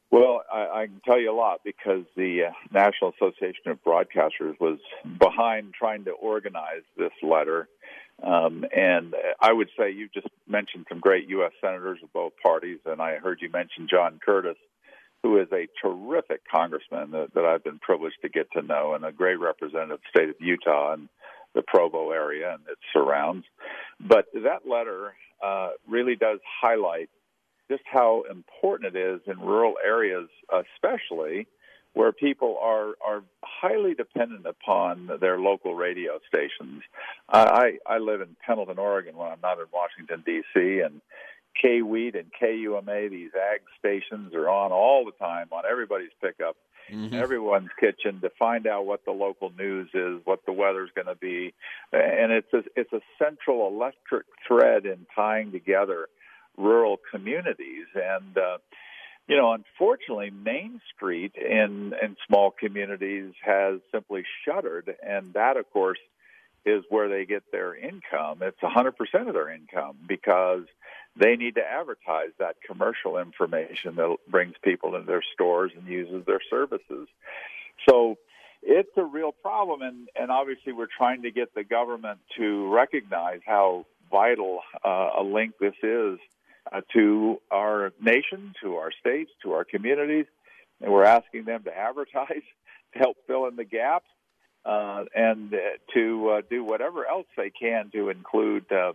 Well, 0.10 0.42
I, 0.52 0.82
I 0.82 0.86
can 0.86 1.02
tell 1.06 1.20
you 1.20 1.32
a 1.32 1.36
lot 1.36 1.60
because 1.66 2.04
the 2.16 2.46
uh, 2.46 2.52
National 2.72 3.12
Association 3.12 3.68
of 3.68 3.84
Broadcasters 3.84 4.58
was 4.60 4.80
behind 5.20 5.74
trying 5.74 6.06
to 6.06 6.12
organize 6.12 6.84
this 6.98 7.12
letter 7.22 7.68
um, 8.24 8.66
and 8.76 9.14
I 9.40 9.54
would 9.54 9.70
say 9.78 9.92
you 9.92 10.10
just 10.14 10.28
mentioned 10.48 10.88
some 10.90 11.00
great 11.00 11.30
U.S. 11.30 11.52
senators 11.62 12.00
of 12.04 12.12
both 12.14 12.34
parties, 12.42 12.80
and 12.86 13.02
I 13.02 13.18
heard 13.18 13.40
you 13.42 13.50
mention 13.50 13.88
John 13.90 14.20
Curtis, 14.24 14.58
who 15.24 15.40
is 15.40 15.48
a 15.52 15.68
terrific 15.82 16.42
congressman 16.50 17.12
that, 17.12 17.34
that 17.36 17.46
I've 17.46 17.64
been 17.64 17.80
privileged 17.80 18.18
to 18.24 18.30
get 18.30 18.52
to 18.54 18.62
know, 18.62 18.94
and 18.96 19.06
a 19.06 19.12
great 19.12 19.40
representative 19.40 19.96
of 19.96 20.00
the 20.00 20.20
state 20.20 20.30
of 20.30 20.36
Utah 20.40 20.94
and 20.94 21.10
the 21.54 21.62
Provo 21.62 22.12
area 22.12 22.54
and 22.54 22.64
its 22.70 22.82
surrounds. 22.92 23.46
But 24.00 24.26
that 24.34 24.68
letter 24.68 25.14
uh, 25.44 25.70
really 25.88 26.16
does 26.16 26.40
highlight 26.62 27.10
just 27.70 27.84
how 27.86 28.24
important 28.30 28.96
it 28.96 29.00
is 29.00 29.22
in 29.28 29.40
rural 29.40 29.76
areas, 29.86 30.30
especially 30.52 31.48
where 31.94 32.12
people 32.12 32.58
are 32.62 32.94
are 33.06 33.24
highly 33.60 33.94
dependent 33.94 34.46
upon 34.46 35.10
their 35.20 35.40
local 35.40 35.76
radio 35.76 36.20
stations. 36.28 36.84
I 37.30 37.78
I 37.86 37.98
live 37.98 38.22
in 38.22 38.36
Pendleton, 38.46 38.78
Oregon, 38.78 39.16
when 39.18 39.32
I'm 39.32 39.42
not 39.42 39.60
in 39.60 39.66
Washington 39.74 40.24
D.C. 40.26 40.82
and 40.82 41.02
KWEAT 41.62 42.16
and 42.16 42.32
KUMA, 42.40 43.10
these 43.10 43.32
ag 43.36 43.62
stations 43.80 44.34
are 44.34 44.50
on 44.50 44.72
all 44.72 45.06
the 45.06 45.12
time 45.12 45.48
on 45.52 45.64
everybody's 45.70 46.12
pickup, 46.22 46.56
mm-hmm. 46.92 47.16
everyone's 47.16 47.70
kitchen 47.80 48.22
to 48.22 48.30
find 48.38 48.68
out 48.68 48.86
what 48.86 49.06
the 49.06 49.12
local 49.12 49.52
news 49.58 49.90
is, 49.94 50.22
what 50.26 50.46
the 50.46 50.52
weather's 50.52 50.92
going 50.94 51.08
to 51.08 51.16
be, 51.16 51.54
and 51.92 52.32
it's 52.32 52.54
a, 52.54 52.64
it's 52.76 52.94
a 52.94 53.02
central 53.18 53.68
electric 53.68 54.26
thread 54.48 54.86
in 54.86 55.06
tying 55.16 55.52
together 55.52 56.08
rural 56.58 56.98
communities 57.12 57.88
and. 57.96 58.38
Uh, 58.38 58.58
you 59.28 59.36
know, 59.36 59.54
unfortunately, 59.54 60.30
Main 60.30 60.82
Street 60.96 61.36
in 61.36 61.94
in 62.02 62.16
small 62.28 62.52
communities 62.52 63.34
has 63.44 63.80
simply 63.92 64.24
shuttered, 64.46 64.96
and 65.06 65.34
that, 65.34 65.58
of 65.58 65.70
course, 65.72 66.00
is 66.66 66.84
where 66.90 67.10
they 67.10 67.26
get 67.26 67.44
their 67.52 67.76
income. 67.76 68.40
It's 68.42 68.60
100% 68.60 68.94
of 69.28 69.34
their 69.34 69.50
income 69.50 69.98
because 70.08 70.64
they 71.16 71.36
need 71.36 71.56
to 71.56 71.62
advertise 71.62 72.32
that 72.40 72.58
commercial 72.66 73.18
information 73.18 73.96
that 73.96 74.18
brings 74.30 74.56
people 74.64 74.96
into 74.96 75.08
their 75.08 75.24
stores 75.34 75.72
and 75.76 75.88
uses 75.88 76.26
their 76.26 76.42
services. 76.50 77.08
So 77.88 78.18
it's 78.62 78.90
a 78.98 79.04
real 79.04 79.32
problem, 79.32 79.82
and, 79.82 80.10
and 80.20 80.30
obviously 80.30 80.74
we're 80.74 80.88
trying 80.88 81.22
to 81.22 81.32
get 81.32 81.54
the 81.56 81.64
government 81.64 82.20
to 82.38 82.72
recognize 82.74 83.40
how 83.46 83.86
vital 84.12 84.62
uh, 84.84 85.12
a 85.20 85.24
link 85.24 85.54
this 85.60 85.76
is 85.84 86.20
uh, 86.72 86.82
to 86.94 87.40
our 87.52 87.92
nation, 88.02 88.54
to 88.62 88.76
our 88.76 88.92
states, 89.00 89.32
to 89.44 89.54
our 89.54 89.64
communities, 89.64 90.26
and 90.82 90.92
we're 90.92 91.06
asking 91.06 91.46
them 91.46 91.64
to 91.64 91.78
advertise 91.78 92.44
to 92.94 93.00
help 93.00 93.18
fill 93.28 93.48
in 93.48 93.56
the 93.56 93.66
gaps 93.66 94.10
uh, 94.66 95.06
and 95.16 95.54
uh, 95.54 95.58
to 95.94 96.30
uh, 96.30 96.42
do 96.50 96.64
whatever 96.64 97.08
else 97.08 97.28
they 97.36 97.50
can 97.50 97.90
to 97.92 98.10
include 98.10 98.66
um, 98.72 98.94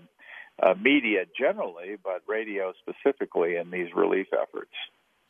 uh, 0.62 0.74
media 0.80 1.24
generally, 1.38 1.96
but 2.02 2.22
radio 2.26 2.72
specifically 2.80 3.56
in 3.56 3.70
these 3.70 3.88
relief 3.94 4.28
efforts. 4.32 4.72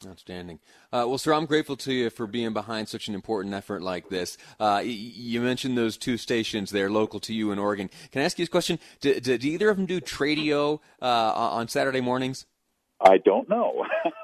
Outstanding. 0.06 0.58
Uh, 0.92 1.04
well, 1.06 1.18
sir, 1.18 1.32
I'm 1.32 1.46
grateful 1.46 1.76
to 1.76 1.92
you 1.92 2.10
for 2.10 2.26
being 2.26 2.52
behind 2.52 2.88
such 2.88 3.08
an 3.08 3.14
important 3.14 3.54
effort 3.54 3.82
like 3.82 4.08
this. 4.08 4.36
Uh, 4.58 4.82
you 4.84 5.40
mentioned 5.40 5.76
those 5.76 5.96
two 5.96 6.16
stations 6.16 6.70
there, 6.70 6.90
local 6.90 7.20
to 7.20 7.34
you 7.34 7.52
in 7.52 7.58
Oregon. 7.58 7.90
Can 8.10 8.22
I 8.22 8.24
ask 8.24 8.38
you 8.38 8.44
a 8.44 8.48
question? 8.48 8.78
Do, 9.00 9.18
do, 9.20 9.38
do 9.38 9.48
either 9.48 9.70
of 9.70 9.76
them 9.76 9.86
do 9.86 10.00
Tradio 10.00 10.80
uh, 11.00 11.06
on 11.06 11.68
Saturday 11.68 12.00
mornings? 12.00 12.46
I 13.00 13.18
don't 13.18 13.48
know. 13.48 13.84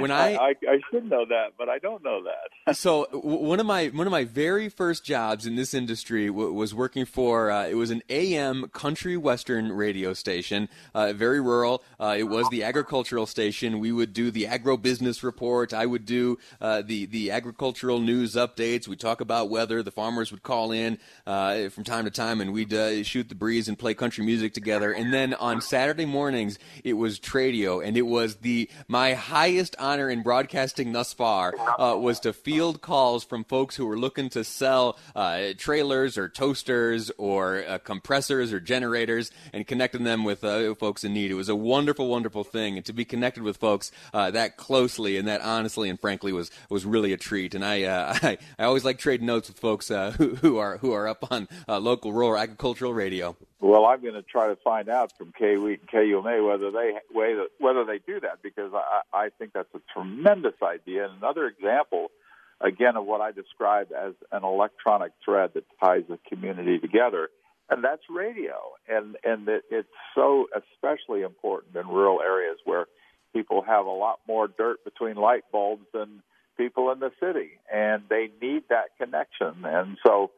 when 0.00 0.10
I, 0.10 0.34
I, 0.34 0.54
I 0.68 0.80
should 0.90 1.08
know 1.08 1.24
that, 1.26 1.52
but 1.58 1.68
I 1.68 1.78
don't 1.78 2.02
know 2.02 2.22
that. 2.24 2.76
so 2.76 3.06
one 3.12 3.60
of 3.60 3.66
my 3.66 3.88
one 3.88 4.06
of 4.06 4.10
my 4.10 4.24
very 4.24 4.68
first 4.68 5.04
jobs 5.04 5.46
in 5.46 5.56
this 5.56 5.74
industry 5.74 6.26
w- 6.26 6.52
was 6.52 6.74
working 6.74 7.04
for 7.04 7.50
uh, 7.50 7.66
it 7.66 7.74
was 7.74 7.90
an 7.90 8.02
AM 8.08 8.68
country 8.68 9.16
western 9.16 9.72
radio 9.72 10.12
station, 10.12 10.68
uh, 10.94 11.12
very 11.12 11.40
rural. 11.40 11.82
Uh, 11.98 12.14
it 12.18 12.24
was 12.24 12.48
the 12.50 12.62
agricultural 12.62 13.26
station. 13.26 13.78
We 13.78 13.92
would 13.92 14.12
do 14.12 14.30
the 14.30 14.46
agro 14.46 14.76
business 14.76 15.22
report. 15.22 15.72
I 15.72 15.86
would 15.86 16.04
do 16.04 16.38
uh, 16.60 16.82
the 16.82 17.06
the 17.06 17.30
agricultural 17.30 18.00
news 18.00 18.34
updates. 18.34 18.86
We 18.86 18.96
talk 18.96 19.20
about 19.20 19.50
weather. 19.50 19.82
The 19.82 19.90
farmers 19.90 20.30
would 20.30 20.42
call 20.42 20.72
in 20.72 20.98
uh, 21.26 21.68
from 21.68 21.84
time 21.84 22.04
to 22.04 22.10
time, 22.10 22.40
and 22.40 22.52
we'd 22.52 22.72
uh, 22.72 23.02
shoot 23.02 23.28
the 23.28 23.34
breeze 23.34 23.68
and 23.68 23.78
play 23.78 23.94
country 23.94 24.24
music 24.24 24.54
together. 24.54 24.92
And 24.92 25.12
then 25.12 25.34
on 25.34 25.60
Saturday 25.60 26.04
mornings, 26.04 26.58
it 26.84 26.94
was 26.94 27.18
Tradio, 27.18 27.84
and 27.84 27.96
it 27.96 28.02
was 28.02 28.36
the 28.36 28.68
my 28.88 29.14
highest 29.14 29.76
honor 29.82 30.08
in 30.08 30.22
broadcasting 30.22 30.92
thus 30.92 31.12
far 31.12 31.54
uh, 31.78 31.96
was 31.96 32.20
to 32.20 32.32
field 32.32 32.80
calls 32.80 33.24
from 33.24 33.44
folks 33.44 33.76
who 33.76 33.84
were 33.84 33.98
looking 33.98 34.28
to 34.30 34.44
sell 34.44 34.98
uh, 35.16 35.48
trailers 35.58 36.16
or 36.16 36.28
toasters 36.28 37.10
or 37.18 37.64
uh, 37.66 37.78
compressors 37.78 38.52
or 38.52 38.60
generators 38.60 39.30
and 39.52 39.66
connecting 39.66 40.04
them 40.04 40.24
with 40.24 40.44
uh, 40.44 40.74
folks 40.76 41.04
in 41.04 41.12
need. 41.12 41.30
It 41.30 41.34
was 41.34 41.48
a 41.48 41.56
wonderful, 41.56 42.08
wonderful 42.08 42.44
thing, 42.44 42.76
and 42.76 42.86
to 42.86 42.92
be 42.92 43.04
connected 43.04 43.42
with 43.42 43.56
folks 43.56 43.90
uh, 44.14 44.30
that 44.30 44.56
closely 44.56 45.16
and 45.16 45.26
that 45.28 45.40
honestly 45.40 45.90
and 45.90 46.00
frankly 46.00 46.32
was 46.32 46.50
was 46.70 46.86
really 46.86 47.12
a 47.12 47.16
treat. 47.16 47.54
And 47.54 47.64
I 47.64 47.82
I, 48.22 48.38
I, 48.58 48.64
always 48.64 48.84
like 48.84 48.98
trading 48.98 49.26
notes 49.26 49.48
with 49.48 49.58
folks 49.58 49.88
who, 49.88 50.36
who 50.36 50.58
are 50.58 50.78
who 50.78 50.92
are 50.92 51.08
up 51.08 51.30
on 51.30 51.48
local 51.68 52.12
rural 52.12 52.38
agricultural 52.38 52.94
radio. 52.94 53.36
Well, 53.62 53.86
I'm 53.86 54.02
going 54.02 54.14
to 54.14 54.22
try 54.22 54.48
to 54.48 54.56
find 54.56 54.88
out 54.88 55.16
from 55.16 55.32
KWEAT 55.40 55.82
and 55.82 55.88
KUMA 55.88 56.44
whether 56.44 56.72
they 56.72 56.94
whether 57.58 57.84
they 57.84 58.00
do 58.04 58.18
that 58.18 58.42
because 58.42 58.72
I, 58.74 59.02
I 59.12 59.28
think 59.38 59.52
that's 59.52 59.72
a 59.72 59.80
tremendous 59.94 60.56
idea. 60.60 61.04
And 61.04 61.18
another 61.18 61.46
example, 61.46 62.10
again, 62.60 62.96
of 62.96 63.06
what 63.06 63.20
I 63.20 63.30
describe 63.30 63.92
as 63.92 64.14
an 64.32 64.42
electronic 64.42 65.12
thread 65.24 65.50
that 65.54 65.64
ties 65.80 66.02
the 66.08 66.18
community 66.28 66.80
together, 66.80 67.28
and 67.70 67.84
that's 67.84 68.02
radio. 68.10 68.56
And 68.88 69.16
and 69.22 69.48
it, 69.48 69.62
it's 69.70 69.88
so 70.16 70.48
especially 70.56 71.22
important 71.22 71.76
in 71.76 71.86
rural 71.86 72.20
areas 72.20 72.58
where 72.64 72.86
people 73.32 73.62
have 73.62 73.86
a 73.86 73.90
lot 73.90 74.18
more 74.26 74.48
dirt 74.48 74.82
between 74.82 75.14
light 75.14 75.44
bulbs 75.52 75.86
than 75.94 76.20
people 76.56 76.90
in 76.90 76.98
the 76.98 77.12
city, 77.20 77.52
and 77.72 78.02
they 78.10 78.28
need 78.42 78.64
that 78.70 78.96
connection. 78.98 79.64
And 79.64 79.98
so 80.04 80.32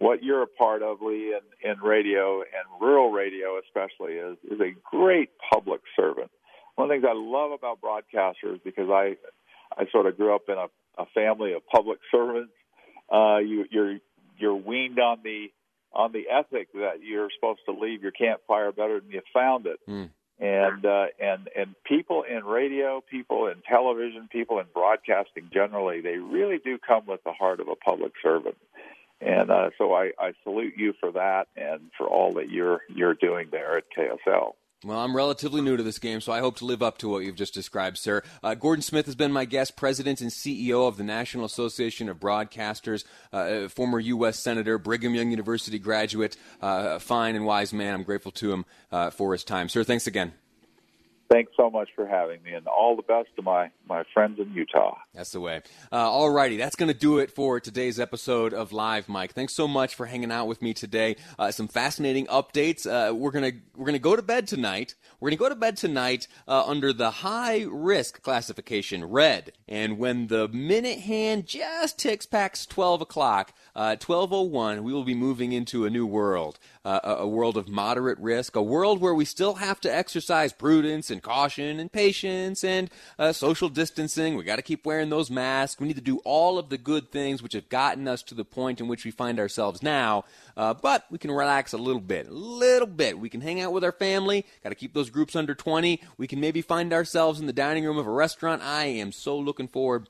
what 0.00 0.24
you're 0.24 0.42
a 0.42 0.46
part 0.46 0.82
of, 0.82 1.02
Lee, 1.02 1.34
in, 1.34 1.70
in 1.70 1.78
radio 1.80 2.40
and 2.40 2.80
rural 2.80 3.12
radio 3.12 3.60
especially, 3.64 4.14
is 4.14 4.36
is 4.50 4.58
a 4.60 4.74
great 4.90 5.30
public 5.52 5.82
servant. 5.94 6.30
One 6.74 6.86
of 6.86 6.88
the 6.88 6.94
things 6.94 7.04
I 7.08 7.14
love 7.14 7.52
about 7.52 7.80
broadcasters 7.80 8.60
because 8.64 8.88
I 8.90 9.16
I 9.76 9.84
sort 9.92 10.06
of 10.06 10.16
grew 10.16 10.34
up 10.34 10.48
in 10.48 10.56
a, 10.56 10.66
a 10.98 11.06
family 11.14 11.52
of 11.52 11.62
public 11.66 11.98
servants. 12.10 12.52
Uh, 13.12 13.38
you, 13.38 13.66
you're 13.70 13.98
you're 14.38 14.56
weaned 14.56 14.98
on 14.98 15.18
the 15.22 15.52
on 15.92 16.12
the 16.12 16.24
ethic 16.32 16.72
that 16.72 17.02
you're 17.02 17.28
supposed 17.34 17.60
to 17.66 17.72
leave 17.72 18.02
your 18.02 18.12
campfire 18.12 18.72
better 18.72 19.00
than 19.00 19.10
you 19.10 19.20
found 19.34 19.66
it. 19.66 19.80
Mm. 19.88 20.10
And 20.38 20.86
uh, 20.86 21.06
and 21.20 21.50
and 21.54 21.74
people 21.84 22.22
in 22.22 22.42
radio, 22.44 23.02
people 23.10 23.48
in 23.48 23.56
television, 23.68 24.28
people 24.32 24.60
in 24.60 24.66
broadcasting 24.72 25.50
generally, 25.52 26.00
they 26.00 26.16
really 26.16 26.58
do 26.64 26.78
come 26.78 27.04
with 27.06 27.22
the 27.24 27.32
heart 27.32 27.60
of 27.60 27.68
a 27.68 27.76
public 27.76 28.12
servant. 28.22 28.56
And 29.20 29.50
uh, 29.50 29.70
so 29.76 29.92
I, 29.92 30.12
I 30.18 30.32
salute 30.42 30.74
you 30.76 30.94
for 30.98 31.12
that 31.12 31.48
and 31.56 31.90
for 31.96 32.08
all 32.08 32.32
that 32.34 32.50
you're 32.50 32.80
you're 32.88 33.14
doing 33.14 33.48
there 33.50 33.76
at 33.76 33.84
KSL. 33.96 34.54
Well, 34.82 34.98
I'm 34.98 35.14
relatively 35.14 35.60
new 35.60 35.76
to 35.76 35.82
this 35.82 35.98
game, 35.98 36.22
so 36.22 36.32
I 36.32 36.40
hope 36.40 36.56
to 36.56 36.64
live 36.64 36.82
up 36.82 36.96
to 36.98 37.08
what 37.10 37.18
you've 37.18 37.36
just 37.36 37.52
described, 37.52 37.98
sir. 37.98 38.22
Uh, 38.42 38.54
Gordon 38.54 38.80
Smith 38.80 39.04
has 39.04 39.14
been 39.14 39.30
my 39.30 39.44
guest, 39.44 39.76
president 39.76 40.22
and 40.22 40.30
CEO 40.30 40.88
of 40.88 40.96
the 40.96 41.04
National 41.04 41.44
Association 41.44 42.08
of 42.08 42.18
Broadcasters, 42.18 43.04
uh, 43.30 43.68
former 43.68 44.00
U.S. 44.00 44.38
Senator, 44.38 44.78
Brigham 44.78 45.14
Young 45.14 45.30
University 45.30 45.78
graduate, 45.78 46.38
uh, 46.62 46.98
fine 46.98 47.36
and 47.36 47.44
wise 47.44 47.74
man. 47.74 47.92
I'm 47.92 48.04
grateful 48.04 48.32
to 48.32 48.52
him 48.52 48.64
uh, 48.90 49.10
for 49.10 49.32
his 49.32 49.44
time. 49.44 49.68
Sir, 49.68 49.84
thanks 49.84 50.06
again. 50.06 50.32
Thanks 51.30 51.52
so 51.56 51.70
much 51.70 51.90
for 51.94 52.08
having 52.08 52.42
me, 52.42 52.54
and 52.54 52.66
all 52.66 52.96
the 52.96 53.02
best 53.02 53.28
to 53.36 53.42
my, 53.42 53.70
my 53.88 54.02
friends 54.12 54.40
in 54.40 54.52
Utah. 54.52 54.96
That's 55.14 55.30
the 55.30 55.38
way. 55.38 55.62
Uh, 55.92 55.96
all 55.96 56.28
righty, 56.28 56.56
that's 56.56 56.74
going 56.74 56.92
to 56.92 56.98
do 56.98 57.18
it 57.18 57.30
for 57.30 57.60
today's 57.60 58.00
episode 58.00 58.52
of 58.52 58.72
Live 58.72 59.08
Mike. 59.08 59.32
Thanks 59.32 59.54
so 59.54 59.68
much 59.68 59.94
for 59.94 60.06
hanging 60.06 60.32
out 60.32 60.48
with 60.48 60.60
me 60.60 60.74
today. 60.74 61.14
Uh, 61.38 61.52
some 61.52 61.68
fascinating 61.68 62.26
updates. 62.26 62.84
Uh, 62.84 63.14
we're 63.14 63.30
gonna 63.30 63.52
we're 63.76 63.86
gonna 63.86 64.00
go 64.00 64.16
to 64.16 64.22
bed 64.22 64.48
tonight. 64.48 64.96
We're 65.20 65.30
gonna 65.30 65.36
go 65.36 65.48
to 65.48 65.54
bed 65.54 65.76
tonight 65.76 66.26
uh, 66.48 66.64
under 66.66 66.92
the 66.92 67.10
high 67.12 67.64
risk 67.70 68.22
classification, 68.22 69.04
red. 69.04 69.52
And 69.68 69.98
when 69.98 70.26
the 70.26 70.48
minute 70.48 70.98
hand 70.98 71.46
just 71.46 71.96
ticks 71.96 72.26
past 72.26 72.70
twelve 72.70 73.02
o'clock, 73.02 73.54
uh, 73.76 73.94
twelve 73.94 74.32
oh 74.32 74.42
one, 74.42 74.82
we 74.82 74.92
will 74.92 75.04
be 75.04 75.14
moving 75.14 75.52
into 75.52 75.84
a 75.84 75.90
new 75.90 76.06
world, 76.06 76.58
uh, 76.84 76.98
a 77.04 77.28
world 77.28 77.56
of 77.56 77.68
moderate 77.68 78.18
risk, 78.18 78.56
a 78.56 78.62
world 78.62 79.00
where 79.00 79.14
we 79.14 79.24
still 79.24 79.54
have 79.54 79.80
to 79.82 79.94
exercise 79.94 80.52
prudence 80.52 81.08
and 81.08 81.19
and 81.20 81.22
caution 81.22 81.78
and 81.78 81.92
patience 81.92 82.64
and 82.64 82.90
uh, 83.18 83.32
social 83.32 83.68
distancing. 83.68 84.36
We 84.36 84.44
got 84.44 84.56
to 84.56 84.62
keep 84.62 84.86
wearing 84.86 85.10
those 85.10 85.30
masks. 85.30 85.80
We 85.80 85.86
need 85.86 85.96
to 85.96 86.02
do 86.02 86.18
all 86.24 86.58
of 86.58 86.70
the 86.70 86.78
good 86.78 87.12
things 87.12 87.42
which 87.42 87.52
have 87.52 87.68
gotten 87.68 88.08
us 88.08 88.22
to 88.24 88.34
the 88.34 88.44
point 88.44 88.80
in 88.80 88.88
which 88.88 89.04
we 89.04 89.10
find 89.10 89.38
ourselves 89.38 89.82
now. 89.82 90.24
Uh, 90.56 90.74
but 90.74 91.04
we 91.10 91.18
can 91.18 91.30
relax 91.30 91.72
a 91.72 91.78
little 91.78 92.00
bit, 92.00 92.28
a 92.28 92.32
little 92.32 92.88
bit. 92.88 93.18
We 93.18 93.28
can 93.28 93.40
hang 93.40 93.60
out 93.60 93.72
with 93.72 93.84
our 93.84 93.92
family. 93.92 94.46
Got 94.62 94.70
to 94.70 94.74
keep 94.74 94.94
those 94.94 95.10
groups 95.10 95.36
under 95.36 95.54
20. 95.54 96.00
We 96.16 96.26
can 96.26 96.40
maybe 96.40 96.62
find 96.62 96.92
ourselves 96.92 97.38
in 97.40 97.46
the 97.46 97.52
dining 97.52 97.84
room 97.84 97.98
of 97.98 98.06
a 98.06 98.10
restaurant. 98.10 98.62
I 98.62 98.86
am 98.86 99.12
so 99.12 99.38
looking 99.38 99.68
forward 99.68 100.08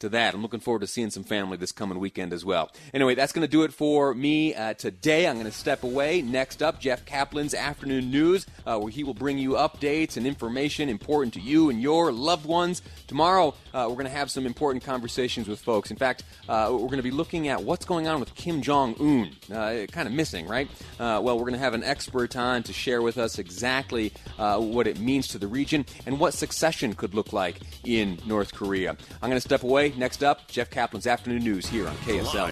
to 0.00 0.08
that. 0.10 0.34
I'm 0.34 0.42
looking 0.42 0.60
forward 0.60 0.80
to 0.80 0.86
seeing 0.86 1.10
some 1.10 1.24
family 1.24 1.56
this 1.56 1.72
coming 1.72 1.98
weekend 1.98 2.32
as 2.32 2.44
well. 2.44 2.70
Anyway, 2.94 3.14
that's 3.14 3.32
going 3.32 3.46
to 3.46 3.50
do 3.50 3.62
it 3.62 3.72
for 3.72 4.14
me 4.14 4.54
uh, 4.54 4.74
today. 4.74 5.26
I'm 5.26 5.34
going 5.34 5.46
to 5.46 5.52
step 5.52 5.82
away. 5.82 6.22
Next 6.22 6.62
up, 6.62 6.80
Jeff 6.80 7.04
Caplan's 7.04 7.54
Afternoon 7.54 8.10
News, 8.10 8.46
uh, 8.66 8.78
where 8.78 8.90
he 8.90 9.04
will 9.04 9.14
bring 9.14 9.38
you 9.38 9.52
updates 9.52 10.16
and 10.16 10.26
information 10.26 10.88
important 10.88 11.34
to 11.34 11.40
you 11.40 11.70
and 11.70 11.80
your 11.80 12.12
loved 12.12 12.46
ones. 12.46 12.82
Tomorrow, 13.06 13.54
uh, 13.74 13.86
we're 13.88 13.94
going 13.94 14.04
to 14.04 14.10
have 14.10 14.30
some 14.30 14.46
important 14.46 14.84
conversations 14.84 15.48
with 15.48 15.60
folks. 15.60 15.90
In 15.90 15.96
fact, 15.96 16.24
uh, 16.48 16.68
we're 16.70 16.78
going 16.78 16.98
to 16.98 17.02
be 17.02 17.10
looking 17.10 17.48
at 17.48 17.62
what's 17.62 17.84
going 17.84 18.08
on 18.08 18.20
with 18.20 18.34
Kim 18.34 18.62
Jong 18.62 18.94
Un. 19.00 19.56
Uh, 19.56 19.86
kind 19.90 20.06
of 20.06 20.14
missing, 20.14 20.46
right? 20.46 20.68
Uh, 21.00 21.20
well, 21.22 21.36
we're 21.36 21.44
going 21.44 21.52
to 21.54 21.58
have 21.58 21.74
an 21.74 21.84
expert 21.84 22.36
on 22.36 22.62
to 22.64 22.72
share 22.72 23.02
with 23.02 23.18
us 23.18 23.38
exactly 23.38 24.12
what 24.36 24.86
it 24.86 24.98
means 25.00 25.28
to 25.28 25.38
the 25.38 25.46
region 25.46 25.84
and 26.06 26.18
what 26.20 26.34
succession 26.34 26.94
could 26.94 27.14
look 27.14 27.32
like 27.32 27.60
in 27.84 28.18
North 28.26 28.54
Korea. 28.54 28.96
I'm 29.22 29.28
going 29.30 29.40
to 29.40 29.40
step 29.40 29.62
away. 29.62 29.87
Next 29.96 30.22
up, 30.22 30.48
Jeff 30.48 30.70
Caplan's 30.70 31.06
Afternoon 31.06 31.42
News 31.42 31.66
here 31.66 31.86
on 31.88 31.94
KSL. 31.96 32.50